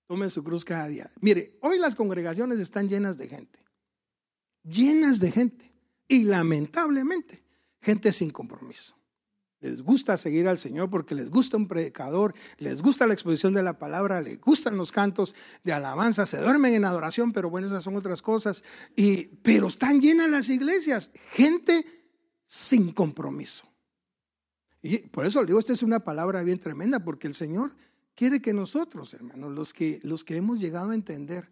[0.06, 1.10] tome su cruz cada día.
[1.20, 3.60] Mire, hoy las congregaciones están llenas de gente,
[4.64, 5.72] llenas de gente,
[6.08, 7.44] y lamentablemente,
[7.80, 8.99] gente sin compromiso.
[9.60, 13.62] Les gusta seguir al Señor porque les gusta un predicador, les gusta la exposición de
[13.62, 17.84] la palabra, les gustan los cantos de alabanza, se duermen en adoración, pero bueno, esas
[17.84, 18.64] son otras cosas.
[18.96, 21.84] Y, pero están llenas las iglesias, gente
[22.46, 23.70] sin compromiso.
[24.82, 27.76] Y por eso le digo, esta es una palabra bien tremenda, porque el Señor
[28.14, 31.50] quiere que nosotros, hermanos, los que, los que hemos llegado a entender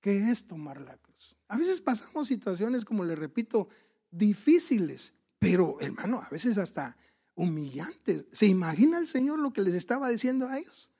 [0.00, 1.36] qué es tomar la cruz.
[1.48, 3.68] A veces pasamos situaciones, como le repito,
[4.10, 6.96] difíciles, pero hermano, a veces hasta
[7.42, 8.26] humillantes.
[8.32, 10.90] ¿Se imagina el Señor lo que les estaba diciendo a ellos?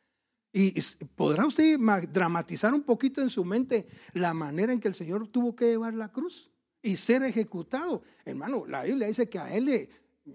[0.53, 0.79] Y
[1.15, 1.79] podrá usted
[2.13, 5.95] dramatizar un poquito en su mente la manera en que el Señor tuvo que llevar
[5.95, 6.51] la cruz
[6.83, 8.03] y ser ejecutado.
[8.25, 9.89] Hermano, la Biblia dice que a él le,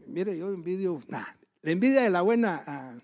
[0.07, 1.25] mire, yo envidio, nah,
[1.61, 3.01] le envidia de la buena a,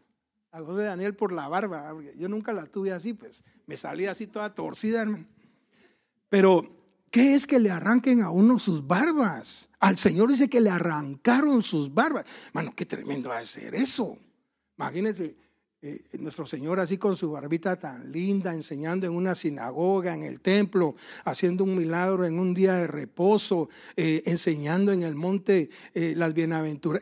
[0.65, 1.95] José Daniel por la barba.
[2.15, 5.25] Yo nunca la tuve así, pues me salía así toda torcida, hermano.
[6.29, 6.82] Pero,
[7.13, 9.69] ¿qué es que le arranquen a uno sus barbas?
[9.79, 12.25] Al Señor dice que le arrancaron sus barbas.
[12.47, 14.17] Hermano, qué tremendo va a ser eso.
[14.79, 15.35] Imagínense,
[15.83, 20.41] eh, nuestro Señor así con su barbita tan linda, enseñando en una sinagoga, en el
[20.41, 26.15] templo, haciendo un milagro en un día de reposo, eh, enseñando en el monte eh,
[26.17, 27.01] las bienaventuras.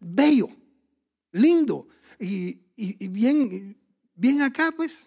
[0.00, 0.50] Bello,
[1.30, 1.88] lindo
[2.18, 3.74] y, y, bien,
[4.14, 5.06] bien acá pues.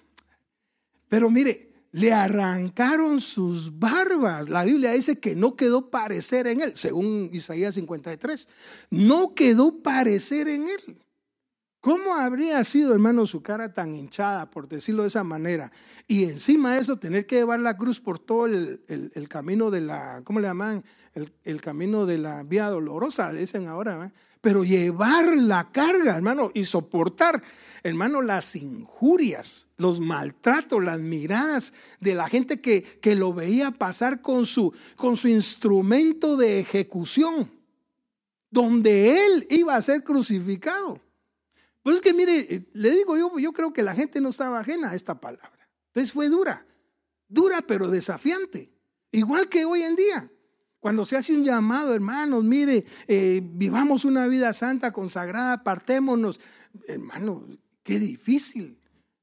[1.08, 4.50] Pero mire, le arrancaron sus barbas.
[4.50, 8.50] La Biblia dice que no quedó parecer en él, según Isaías 53.
[8.90, 11.00] No quedó parecer en él.
[11.80, 15.72] ¿Cómo habría sido, hermano, su cara tan hinchada, por decirlo de esa manera?
[16.06, 20.22] Y encima de eso, tener que llevar la cruz por todo el, camino de la,
[20.26, 20.84] ¿cómo le llaman?
[21.14, 24.12] El, camino de la vía dolorosa, dicen ahora.
[24.46, 27.42] Pero llevar la carga, hermano, y soportar,
[27.82, 34.22] hermano, las injurias, los maltratos, las miradas de la gente que, que lo veía pasar
[34.22, 37.50] con su, con su instrumento de ejecución,
[38.52, 41.02] donde él iba a ser crucificado.
[41.82, 44.60] Pues es que mire, eh, le digo yo, yo creo que la gente no estaba
[44.60, 45.68] ajena a esta palabra.
[45.88, 46.68] Entonces fue dura,
[47.28, 48.70] dura pero desafiante.
[49.12, 50.32] Igual que hoy en día.
[50.86, 56.40] Cuando se hace un llamado, hermanos, mire, eh, vivamos una vida santa, consagrada, partémonos.
[56.88, 57.44] Hermano,
[57.82, 58.78] qué difícil.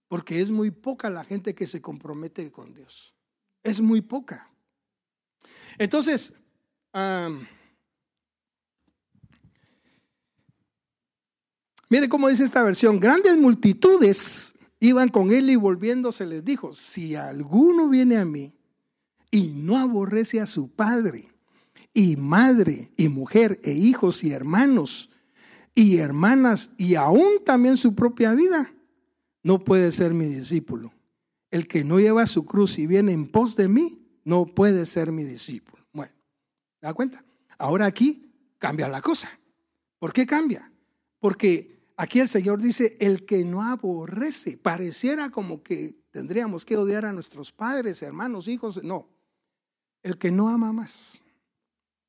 [0.09, 3.15] porque es muy poca la gente que se compromete con Dios.
[3.63, 4.51] Es muy poca.
[5.79, 6.35] Entonces,
[11.89, 17.15] mire cómo dice esta versión, grandes multitudes iban con él y volviéndose les dijo, si
[17.15, 18.53] alguno viene a mí
[19.31, 21.32] y no aborrece a su padre
[21.95, 25.11] y madre y mujer e hijos y hermanos
[25.75, 28.73] y hermanas y aún también su propia vida,
[29.43, 30.93] no puede ser mi discípulo.
[31.51, 35.13] El que no lleva su cruz y viene en pos de mí, no puede ser
[35.13, 35.85] mi discípulo.
[35.93, 36.13] Bueno,
[36.79, 37.25] ¿te da cuenta?
[37.59, 39.29] Ahora aquí cambia la cosa.
[39.99, 40.73] ¿Por qué cambia?
[41.19, 47.05] Porque aquí el Señor dice, el que no aborrece, pareciera como que tendríamos que odiar
[47.05, 48.83] a nuestros padres, hermanos, hijos.
[48.83, 49.09] No,
[50.03, 51.22] el que no ama más.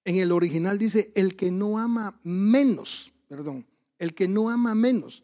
[0.05, 3.65] En el original dice, el que no ama menos, perdón,
[3.99, 5.23] el que no ama menos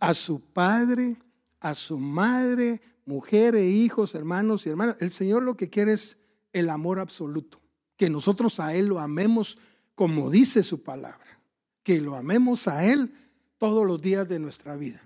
[0.00, 1.16] a su padre,
[1.60, 4.96] a su madre, mujer e hijos, hermanos y hermanas.
[5.00, 6.18] El Señor lo que quiere es
[6.52, 7.60] el amor absoluto,
[7.96, 9.58] que nosotros a Él lo amemos
[9.94, 11.40] como dice su palabra,
[11.82, 13.12] que lo amemos a Él
[13.58, 15.02] todos los días de nuestra vida.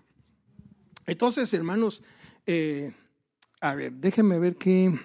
[1.06, 2.02] Entonces, hermanos,
[2.46, 2.92] eh,
[3.60, 4.98] a ver, déjenme ver qué...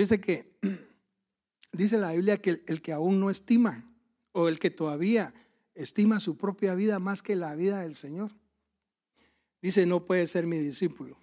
[0.00, 0.56] Viste que
[1.72, 3.84] dice la Biblia que el, que aún no estima
[4.32, 5.34] o el que todavía
[5.74, 8.30] estima su propia vida más que la vida del Señor,
[9.60, 11.18] dice no puede ser mi discípulo.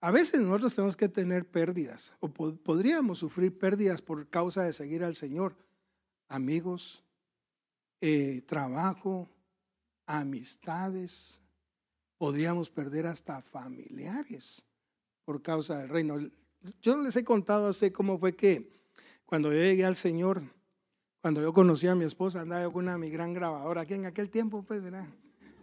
[0.00, 5.02] A veces nosotros tenemos que tener pérdidas o podríamos sufrir pérdidas por causa de seguir
[5.02, 5.56] al Señor.
[6.28, 7.02] Amigos,
[8.00, 9.28] eh, trabajo,
[10.06, 11.40] amistades,
[12.18, 14.64] podríamos perder hasta familiares
[15.24, 16.20] por causa del reino.
[16.80, 18.70] Yo les he contado así cómo fue que
[19.26, 20.42] cuando yo llegué al Señor,
[21.20, 24.06] cuando yo conocí a mi esposa, andaba yo con una mi gran grabadora, aquí en
[24.06, 25.08] aquel tiempo, pues, ¿verdad?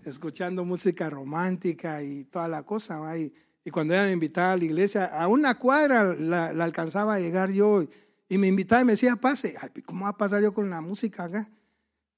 [0.05, 3.17] escuchando música romántica y toda la cosa.
[3.17, 3.33] Y,
[3.71, 7.85] cuando ella me invitaba a la iglesia, a una cuadra la, alcanzaba a llegar yo
[8.27, 9.55] y me invitaba y me decía, pase.
[9.85, 11.47] ¿Cómo va a pasar yo con la música acá?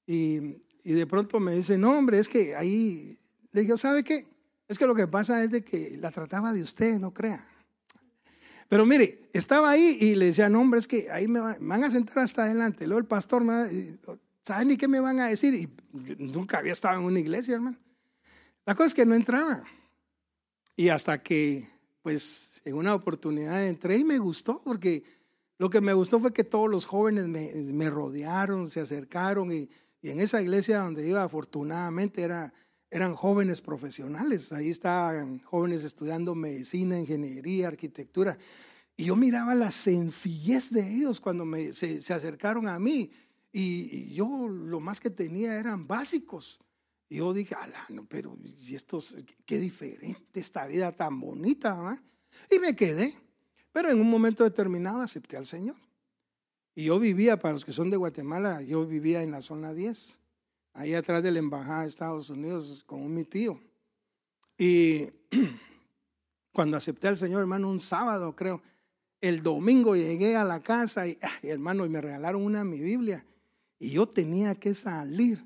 [0.06, 3.18] Y, y de pronto me dice, no, hombre, es que ahí,
[3.50, 4.26] le dije, ¿sabe qué?
[4.66, 7.46] Es que lo que pasa es de que la trataba de usted, no crea.
[8.72, 11.90] Pero mire, estaba ahí y le decía, no, hombre, es que ahí me, van a
[11.90, 12.86] sentar hasta adelante.
[12.86, 13.98] Luego el pastor, me,
[14.40, 15.52] ¿saben ni qué me van a decir?
[15.52, 15.68] Y
[16.16, 17.76] nunca había estado en una iglesia, hermano.
[18.64, 19.62] La cosa es que no entraba.
[20.74, 21.68] Y hasta que,
[22.00, 25.04] pues, en una oportunidad entré y me gustó, porque
[25.58, 29.68] lo que me gustó fue que todos los jóvenes me, me rodearon, se acercaron y
[30.02, 32.52] y en esa iglesia donde iba, afortunadamente, era,
[32.92, 34.52] eran jóvenes profesionales.
[34.52, 38.36] Ahí estaban jóvenes estudiando medicina, ingeniería, arquitectura.
[38.98, 43.10] Y yo miraba la sencillez de ellos cuando me, se, acercaron a mí.
[43.50, 46.60] Y, yo lo más que tenía eran básicos.
[47.08, 49.16] Y yo dije, ala, no, pero ¿y estos,
[49.46, 51.98] qué diferente esta vida tan bonita.
[52.50, 53.14] Y me quedé.
[53.72, 55.76] Pero en un momento determinado acepté al Señor.
[56.74, 60.18] Y yo vivía, para los que son de Guatemala, yo vivía en la zona 10,
[60.74, 63.60] ahí atrás de la embajada de Estados Unidos con mi tío.
[64.58, 65.08] Y
[66.52, 68.62] cuando acepté al Señor, hermano, un sábado creo,
[69.20, 73.24] el domingo llegué a la casa y, hermano, y me regalaron una mi Biblia.
[73.78, 75.44] Y yo tenía que salir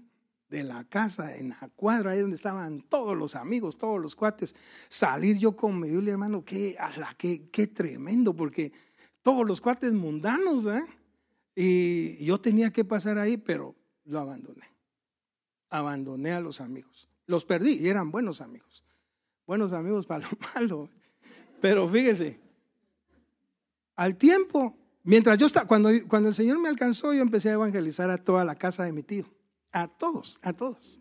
[0.49, 4.55] de la casa, en la cuadra, ahí donde estaban todos los amigos, todos los cuates,
[4.89, 6.77] salir yo con mi Biblia, hermano, qué,
[7.19, 8.73] qué, qué tremendo, porque
[9.23, 10.85] todos los cuates mundanos, ¿eh?
[11.55, 13.75] Y yo tenía que pasar ahí, pero
[14.05, 14.76] lo abandoné.
[15.77, 17.09] Abandoné a los amigos.
[17.27, 18.85] Los perdí y eran buenos amigos.
[19.47, 20.91] Buenos amigos para lo malo.
[21.61, 22.41] Pero fíjese,
[23.95, 28.11] al tiempo, mientras yo estaba, cuando, cuando el Señor me alcanzó, yo empecé a evangelizar
[28.11, 29.27] a toda la casa de mi tío.
[29.73, 31.01] A todos, a todos.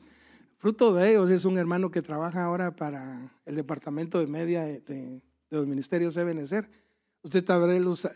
[0.57, 5.21] Fruto de ellos es un hermano que trabaja ahora para el departamento de media de,
[5.49, 6.69] los ministerios Ebenezer.
[7.21, 7.45] Usted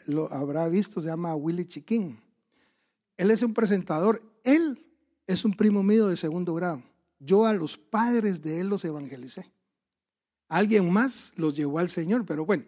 [0.08, 2.20] lo habrá visto, se llama Willy Chiquín.
[3.18, 4.22] Él es un presentador.
[4.44, 4.89] Él
[5.30, 6.82] es un primo mío de segundo grado.
[7.20, 9.52] Yo a los padres de él los evangelicé.
[10.48, 12.64] Alguien más los llevó al Señor, pero bueno.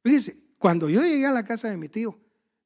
[0.00, 2.16] Fíjese, cuando yo llegué a la casa de mi tío,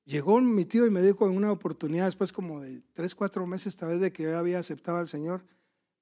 [0.05, 3.69] llegó mi tío y me dijo en una oportunidad, después como de tres, cuatro meses,
[3.69, 5.43] esta vez de que yo había aceptado al Señor,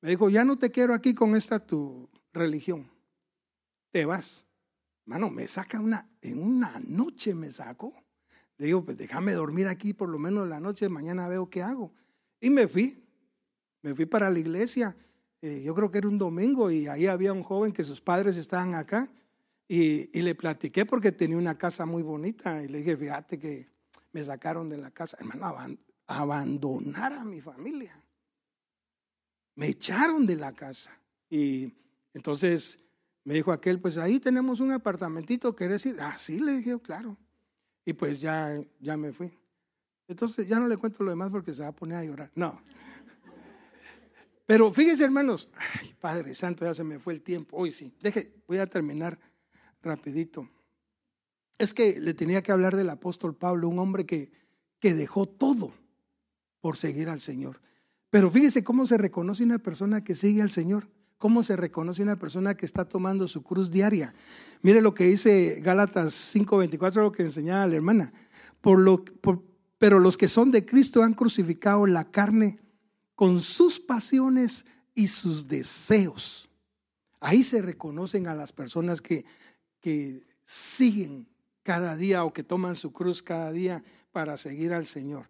[0.00, 2.90] me dijo, ya no te quiero aquí con esta tu religión.
[3.92, 4.44] Te vas.
[5.04, 7.94] Mano, me saca una, en una noche me sacó.
[8.58, 11.92] Le digo, pues déjame dormir aquí por lo menos la noche, mañana veo qué hago.
[12.40, 13.01] Y me fui,
[13.82, 14.96] me fui para la iglesia.
[15.40, 18.36] Eh, yo creo que era un domingo y ahí había un joven que sus padres
[18.36, 19.10] estaban acá.
[19.68, 22.62] Y, y, le platiqué porque tenía una casa muy bonita.
[22.62, 23.66] Y le dije, fíjate que
[24.12, 25.16] me sacaron de la casa.
[25.18, 27.98] Hermano, abandonar a mi familia.
[29.54, 30.90] Me echaron de la casa.
[31.30, 31.72] Y
[32.14, 32.80] entonces
[33.24, 35.96] me dijo aquel, pues ahí tenemos un apartamentito, ¿querés ir?
[36.00, 37.16] Ah, sí, le dije, claro.
[37.84, 39.32] Y pues ya, ya me fui.
[40.08, 42.30] Entonces ya no le cuento lo demás porque se va a poner a llorar.
[42.34, 42.60] No.
[44.46, 45.48] Pero fíjense, hermanos,
[45.80, 47.56] ay, Padre Santo, ya se me fue el tiempo.
[47.56, 47.94] Hoy sí.
[48.00, 49.18] Deje, voy a terminar
[49.82, 50.48] rapidito.
[51.58, 54.32] Es que le tenía que hablar del apóstol Pablo, un hombre que,
[54.80, 55.72] que dejó todo
[56.60, 57.60] por seguir al Señor.
[58.10, 60.88] Pero fíjese cómo se reconoce una persona que sigue al Señor.
[61.18, 64.12] ¿Cómo se reconoce una persona que está tomando su cruz diaria?
[64.60, 68.12] Mire lo que dice Gálatas 5:24, lo que enseñaba la hermana.
[68.60, 69.04] Por lo,
[69.78, 72.58] pero los que son de Cristo han crucificado la carne
[73.14, 76.48] con sus pasiones y sus deseos.
[77.20, 79.24] Ahí se reconocen a las personas que,
[79.80, 81.28] que siguen
[81.62, 85.26] cada día o que toman su cruz cada día para seguir al Señor.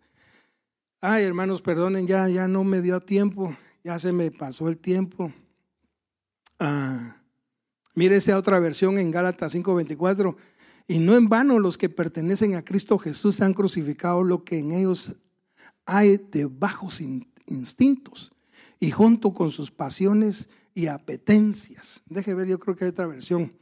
[1.01, 5.33] Ay, hermanos, perdonen, ya, ya no me dio tiempo, ya se me pasó el tiempo.
[6.59, 7.17] Ah,
[7.95, 10.37] mire esa otra versión en Gálatas 5:24.
[10.89, 14.73] Y no en vano los que pertenecen a Cristo Jesús han crucificado lo que en
[14.73, 15.15] ellos
[15.85, 17.01] hay de bajos
[17.47, 18.33] instintos
[18.81, 22.03] y junto con sus pasiones y apetencias.
[22.07, 23.53] Deje ver, yo creo que hay otra versión.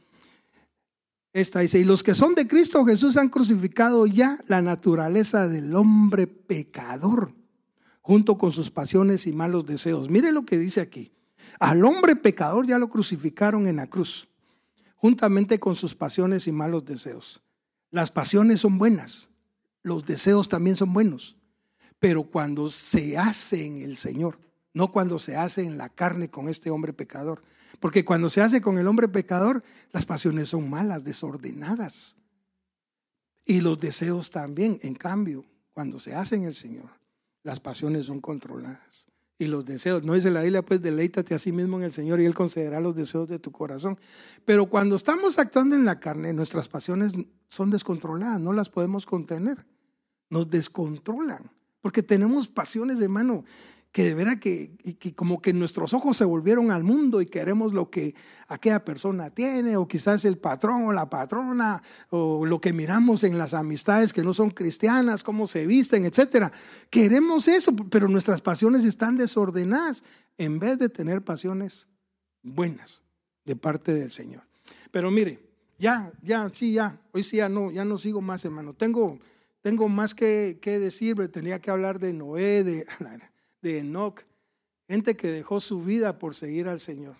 [1.33, 5.75] Esta dice, y los que son de Cristo Jesús han crucificado ya la naturaleza del
[5.75, 7.33] hombre pecador,
[8.01, 10.09] junto con sus pasiones y malos deseos.
[10.09, 11.11] Mire lo que dice aquí.
[11.59, 14.27] Al hombre pecador ya lo crucificaron en la cruz,
[14.95, 17.41] juntamente con sus pasiones y malos deseos.
[17.91, 19.29] Las pasiones son buenas,
[19.83, 21.37] los deseos también son buenos,
[22.01, 24.39] pero cuando se hace en el Señor,
[24.73, 27.43] no cuando se hace en la carne con este hombre pecador.
[27.79, 32.17] Porque cuando se hace con el hombre pecador, las pasiones son malas, desordenadas.
[33.45, 36.89] Y los deseos también, en cambio, cuando se hace en el Señor,
[37.43, 39.05] las pasiones son controladas
[39.37, 40.03] y los deseos.
[40.03, 42.79] No dice la Biblia, pues deleítate a sí mismo en el Señor y Él concederá
[42.79, 43.99] los deseos de tu corazón.
[44.43, 47.13] Pero cuando estamos actuando en la carne, nuestras pasiones
[47.47, 49.67] son descontroladas, no las podemos contener.
[50.31, 51.51] Nos descontrolan,
[51.81, 53.43] porque tenemos pasiones de mano
[53.91, 57.73] que de veras que, que, como que nuestros ojos se volvieron al mundo y queremos
[57.73, 58.15] lo que
[58.47, 63.37] aquella persona tiene, o quizás el patrón o la patrona, o lo que miramos en
[63.37, 66.53] las amistades que no son cristianas, cómo se visten, etcétera.
[66.89, 70.05] Queremos eso, pero nuestras pasiones están desordenadas
[70.37, 71.87] en vez de tener pasiones
[72.43, 73.03] buenas
[73.43, 74.43] de parte del Señor.
[74.91, 75.39] Pero mire,
[75.77, 78.73] ya, ya, sí, ya, hoy sí ya no, ya no sigo más, hermano.
[78.73, 79.19] Tengo,
[79.61, 82.85] tengo más que, decir, tenía que hablar de Noé, de
[83.61, 84.21] de Enoch,
[84.87, 87.15] gente que dejó su vida por seguir al Señor.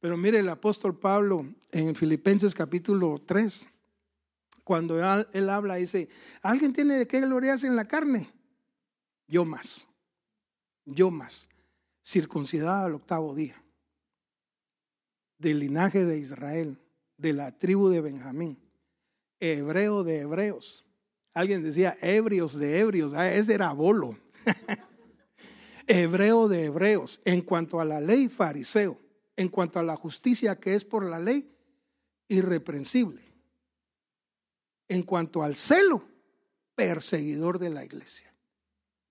[0.00, 3.68] Pero mire el apóstol Pablo en Filipenses capítulo 3,
[4.64, 4.98] cuando
[5.32, 6.08] él, habla, dice,
[6.42, 8.32] ¿alguien tiene de qué gloriarse en la carne?
[9.28, 9.88] Yo más,
[10.84, 11.48] yo más,
[12.04, 13.62] circuncidado al octavo día,
[15.38, 16.80] del linaje de Israel,
[17.16, 18.58] de la tribu de Benjamín,
[19.40, 20.85] hebreo de hebreos.
[21.36, 24.18] Alguien decía ebrios de ebrios, ah, ese era bolo.
[25.86, 28.98] hebreo de hebreos, en cuanto a la ley fariseo,
[29.36, 31.54] en cuanto a la justicia que es por la ley,
[32.28, 33.20] irreprensible.
[34.88, 36.08] En cuanto al celo,
[36.74, 38.32] perseguidor de la iglesia.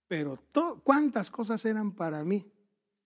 [0.07, 0.43] Pero
[0.83, 2.43] cuántas cosas eran para mí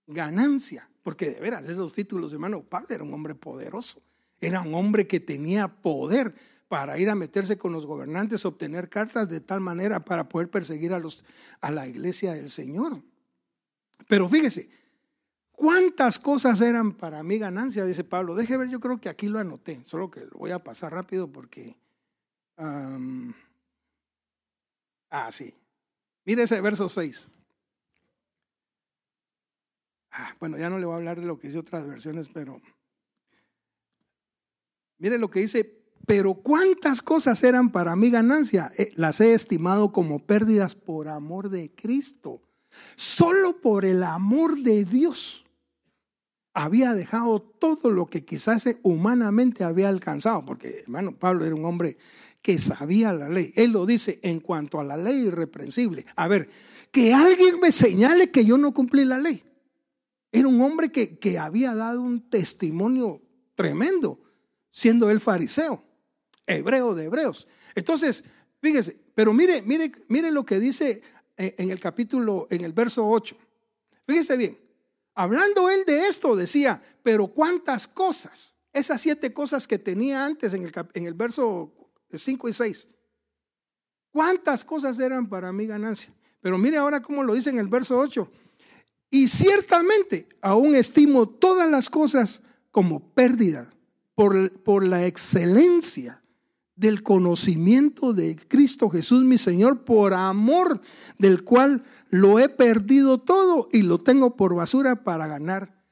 [0.07, 4.01] ganancia, porque de veras esos títulos, hermano, Pablo era un hombre poderoso,
[4.39, 6.34] era un hombre que tenía poder
[6.70, 10.93] para ir a meterse con los gobernantes, obtener cartas de tal manera para poder perseguir
[10.93, 11.26] a, los,
[11.59, 13.01] a la iglesia del Señor.
[14.07, 14.70] Pero fíjese,
[15.51, 17.84] ¿cuántas cosas eran para mí ganancia?
[17.86, 18.36] Dice Pablo.
[18.36, 21.32] Deje ver, yo creo que aquí lo anoté, solo que lo voy a pasar rápido
[21.32, 21.76] porque...
[22.55, 23.32] ah,
[25.32, 25.53] sí.
[26.24, 27.30] Mire ese verso 6.
[30.11, 32.61] Ah, bueno, ya no le voy a hablar de lo que dice otras versiones, pero
[34.99, 35.78] mire lo que dice,
[36.10, 41.51] pero cuántas cosas eran para mí ganancia, eh, las he estimado como pérdidas por amor
[41.51, 42.41] de Cristo.
[42.95, 45.45] Solo por el amor de Dios
[46.55, 51.95] había dejado todo lo que quizás humanamente había alcanzado, porque hermano Pablo era un hombre
[52.41, 53.53] que sabía la ley.
[53.55, 56.07] Él lo dice en cuanto a la ley irreprensible.
[56.16, 56.49] A ver,
[56.91, 59.43] que alguien me señale que yo no cumplí la ley.
[60.32, 63.22] Era un hombre que, que había dado un testimonio
[63.53, 64.20] tremendo,
[64.72, 65.84] siendo él fariseo,
[66.57, 67.47] hebreo de hebreos.
[67.75, 68.23] Entonces,
[68.61, 71.01] fíjese, pero mire, mire, mire lo que dice
[71.37, 73.35] en el capítulo, en el verso 8.
[74.05, 74.57] Fíjese bien,
[75.15, 80.63] hablando él de esto, decía, pero cuántas cosas, esas siete cosas que tenía antes en
[80.63, 81.71] el, en el verso
[82.11, 82.87] 5 y 6,
[84.11, 86.13] cuántas cosas eran para mi ganancia.
[86.41, 88.29] Pero mire ahora cómo lo dice en el verso 8.
[89.11, 92.41] Y ciertamente aún estimo todas las cosas
[92.71, 93.69] como pérdida
[94.15, 96.21] por, por la excelencia
[96.80, 100.82] del conocimiento de Cristo Jesús mi Señor, por amor
[101.17, 105.84] del cual lo he perdido todo y lo tengo por basura para ganar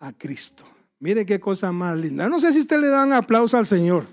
[0.00, 0.64] a Cristo.
[0.98, 2.28] Mire qué cosa más linda.
[2.28, 4.04] No sé si usted le dan aplauso al Señor.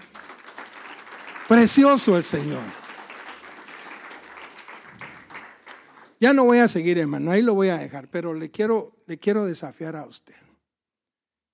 [1.48, 2.62] Precioso el Señor.
[6.20, 9.18] Ya no voy a seguir, hermano, ahí lo voy a dejar, pero le quiero, le
[9.18, 10.36] quiero desafiar a usted.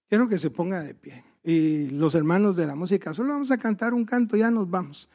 [0.09, 3.59] Quiero que se ponga de pie y los hermanos de la música, solo vamos a
[3.59, 5.07] cantar un canto, ya nos vamos.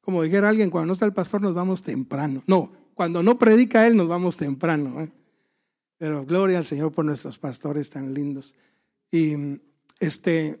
[0.00, 2.42] Como dijera alguien, cuando no está el pastor nos vamos temprano.
[2.48, 5.00] No, cuando no predica él nos vamos temprano.
[5.00, 5.12] ¿eh?
[5.96, 8.56] Pero gloria al Señor por nuestros pastores tan lindos.
[9.12, 9.60] Y
[10.00, 10.60] este,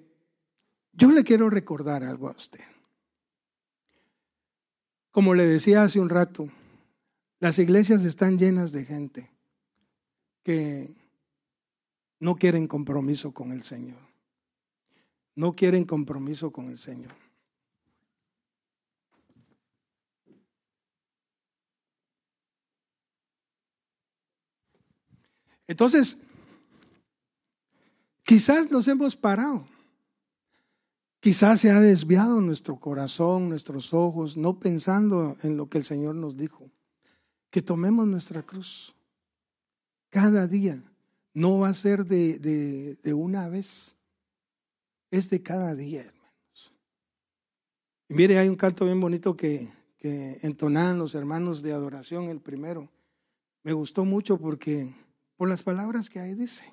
[0.92, 2.64] yo le quiero recordar algo a usted.
[5.10, 6.48] Como le decía hace un rato,
[7.40, 9.28] las iglesias están llenas de gente
[10.44, 10.94] que
[12.20, 14.05] no quieren compromiso con el Señor
[15.36, 17.12] no quieren compromiso con el Señor.
[25.68, 26.22] Entonces,
[28.22, 29.66] quizás nos hemos parado.
[31.20, 36.14] Quizás se ha desviado nuestro corazón, nuestros ojos, no pensando en lo que el Señor
[36.14, 36.70] nos dijo.
[37.50, 38.94] Que tomemos nuestra cruz
[40.08, 40.82] cada día.
[41.34, 43.95] No va a ser de, de una vez
[45.10, 46.74] es de cada día, hermanos.
[48.08, 52.40] Y mire, hay un canto bien bonito que, que entonaban los hermanos de adoración, el
[52.40, 52.90] primero.
[53.62, 54.94] Me gustó mucho porque,
[55.36, 56.70] por las palabras que ahí dicen.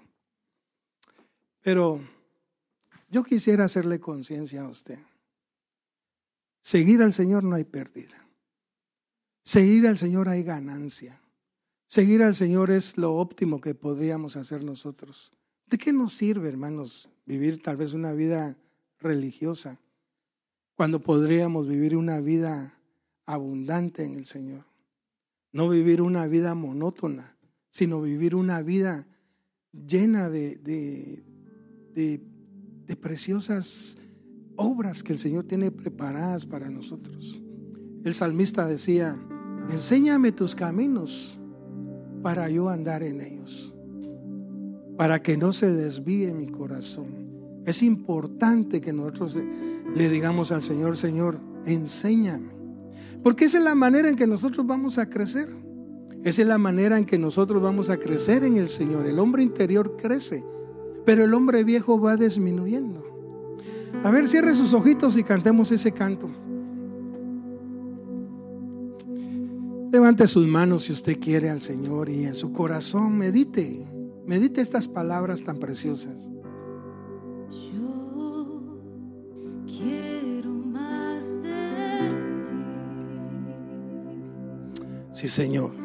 [1.61, 2.01] Pero
[3.09, 4.99] yo quisiera hacerle conciencia a usted.
[6.61, 8.27] Seguir al Señor no hay pérdida.
[9.43, 11.21] Seguir al Señor hay ganancia.
[11.87, 15.33] Seguir al Señor es lo óptimo que podríamos hacer nosotros.
[15.67, 18.57] ¿De qué nos sirve, hermanos, vivir tal vez una vida
[18.99, 19.79] religiosa
[20.75, 22.79] cuando podríamos vivir una vida
[23.25, 24.65] abundante en el Señor?
[25.51, 27.37] No vivir una vida monótona,
[27.69, 29.07] sino vivir una vida
[29.71, 31.23] llena de, de,
[31.93, 33.97] de, preciosas
[34.55, 37.41] obras que el Señor tiene preparadas para nosotros.
[38.03, 39.19] El salmista decía,
[39.69, 41.39] enséñame tus caminos
[42.21, 43.72] para yo andar en ellos
[44.97, 47.07] para que no se desvíe mi corazón.
[47.65, 49.37] Es importante que nosotros
[49.95, 52.51] le digamos al Señor, Señor, enséñame.
[53.23, 55.47] Porque esa es la manera en que nosotros vamos a crecer.
[56.23, 59.05] Esa es la manera en que nosotros vamos a crecer en el Señor.
[59.05, 60.45] El hombre interior crece,
[61.05, 63.03] pero el hombre viejo va disminuyendo.
[64.03, 66.29] A ver, cierre sus ojitos y cantemos ese canto.
[69.91, 73.85] Levante sus manos si usted quiere al Señor y en su corazón medite.
[74.25, 76.15] Medite estas palabras tan preciosas.
[77.49, 78.79] Yo
[79.65, 82.09] quiero más de
[82.47, 82.63] ti.
[85.11, 85.82] Sí, Señor.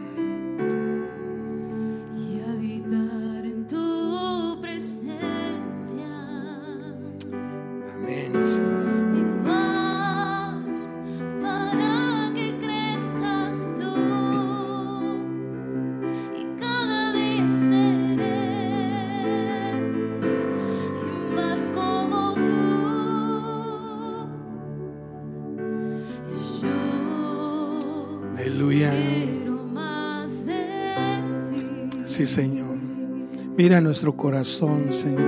[33.68, 35.20] Mira nuestro corazón, Señor.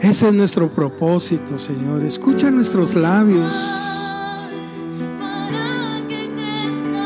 [0.00, 2.02] Ese es nuestro propósito, Señor.
[2.04, 3.54] Escucha nuestros labios.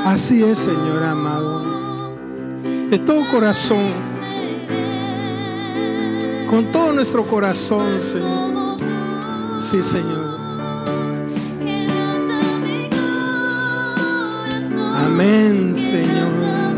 [0.04, 2.14] Así es, Señor amado.
[2.88, 3.94] De todo corazón.
[6.48, 8.76] Con todo nuestro corazón, Señor.
[9.58, 10.37] Sí, Señor.
[15.08, 16.76] Amén, Señor.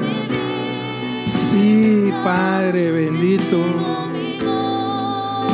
[1.27, 3.59] Sí, Padre bendito.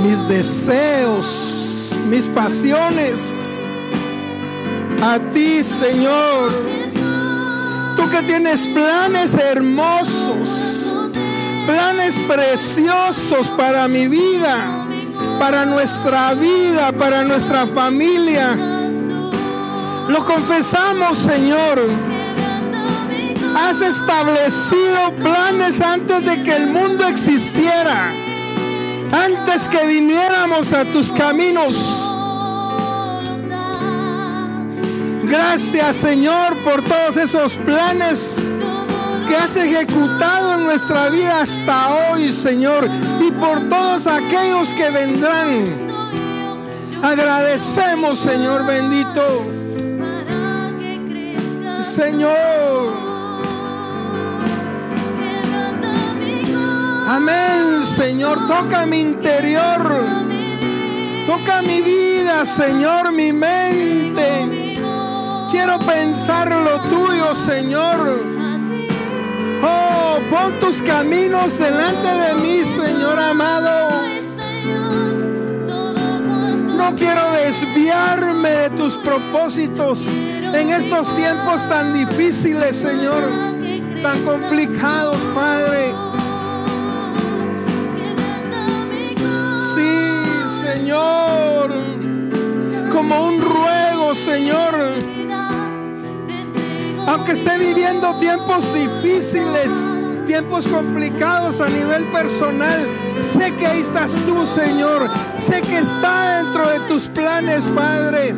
[0.02, 3.66] Mis deseos, mis pasiones.
[5.02, 6.52] A ti, Señor.
[7.96, 10.98] Tú que tienes planes hermosos,
[11.66, 14.86] planes preciosos para mi vida,
[15.38, 18.54] para nuestra vida, para nuestra familia.
[20.08, 22.15] Lo confesamos, Señor
[23.56, 28.12] has establecido planes antes de que el mundo existiera,
[29.10, 32.12] antes que viniéramos a tus caminos.
[35.24, 38.46] Gracias Señor por todos esos planes
[39.26, 42.88] que has ejecutado en nuestra vida hasta hoy, Señor,
[43.20, 45.64] y por todos aquellos que vendrán.
[47.02, 49.44] Agradecemos, Señor bendito.
[51.80, 53.15] Señor.
[57.06, 58.46] Amén, Señor.
[58.48, 59.80] Toca mi interior.
[61.24, 64.76] Toca mi vida, Señor, mi mente.
[65.50, 68.18] Quiero pensar lo tuyo, Señor.
[69.62, 74.02] Oh, pon tus caminos delante de mí, Señor amado.
[76.76, 83.22] No quiero desviarme de tus propósitos en estos tiempos tan difíciles, Señor,
[84.02, 86.05] tan complicados, Padre.
[92.96, 94.74] Como un ruego, Señor.
[97.06, 99.70] Aunque esté viviendo tiempos difíciles,
[100.26, 102.88] tiempos complicados a nivel personal,
[103.20, 105.10] sé que ahí estás tú, Señor.
[105.36, 108.34] Sé que está dentro de tus planes, Padre.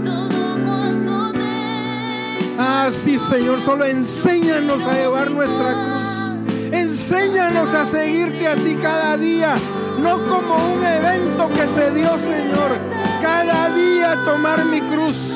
[2.58, 6.72] Ah, sí, Señor, solo enséñanos a llevar nuestra cruz.
[6.72, 9.54] Enséñanos a seguirte a ti cada día,
[10.00, 12.97] no como un evento que se dio, Señor.
[13.20, 15.34] Cada día tomar mi cruz,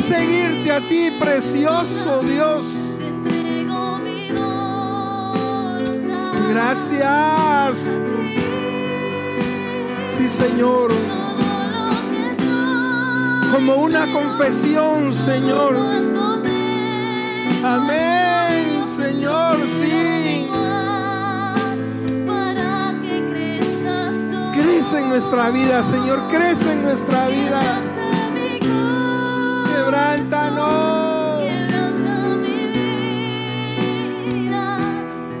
[0.00, 2.64] seguirte a ti, precioso Dios.
[6.48, 7.92] Gracias.
[10.16, 10.92] Sí, Señor,
[13.52, 15.76] como una confesión, Señor.
[17.64, 20.48] Amén, Señor, sí.
[24.88, 27.60] Crece en nuestra vida, Señor, crece en nuestra vida.
[29.74, 31.42] Quebrántanos.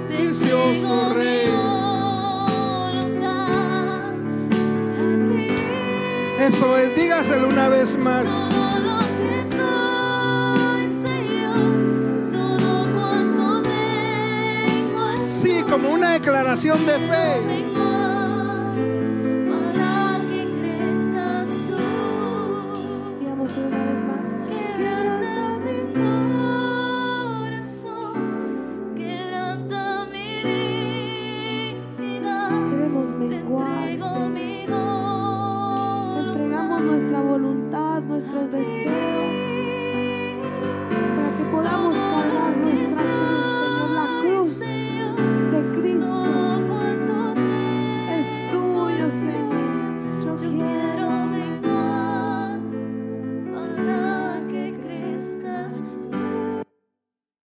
[0.08, 1.48] Precioso Rey.
[6.40, 8.26] Eso es, dígaselo una vez más.
[15.22, 17.55] Sí, como una declaración de fe.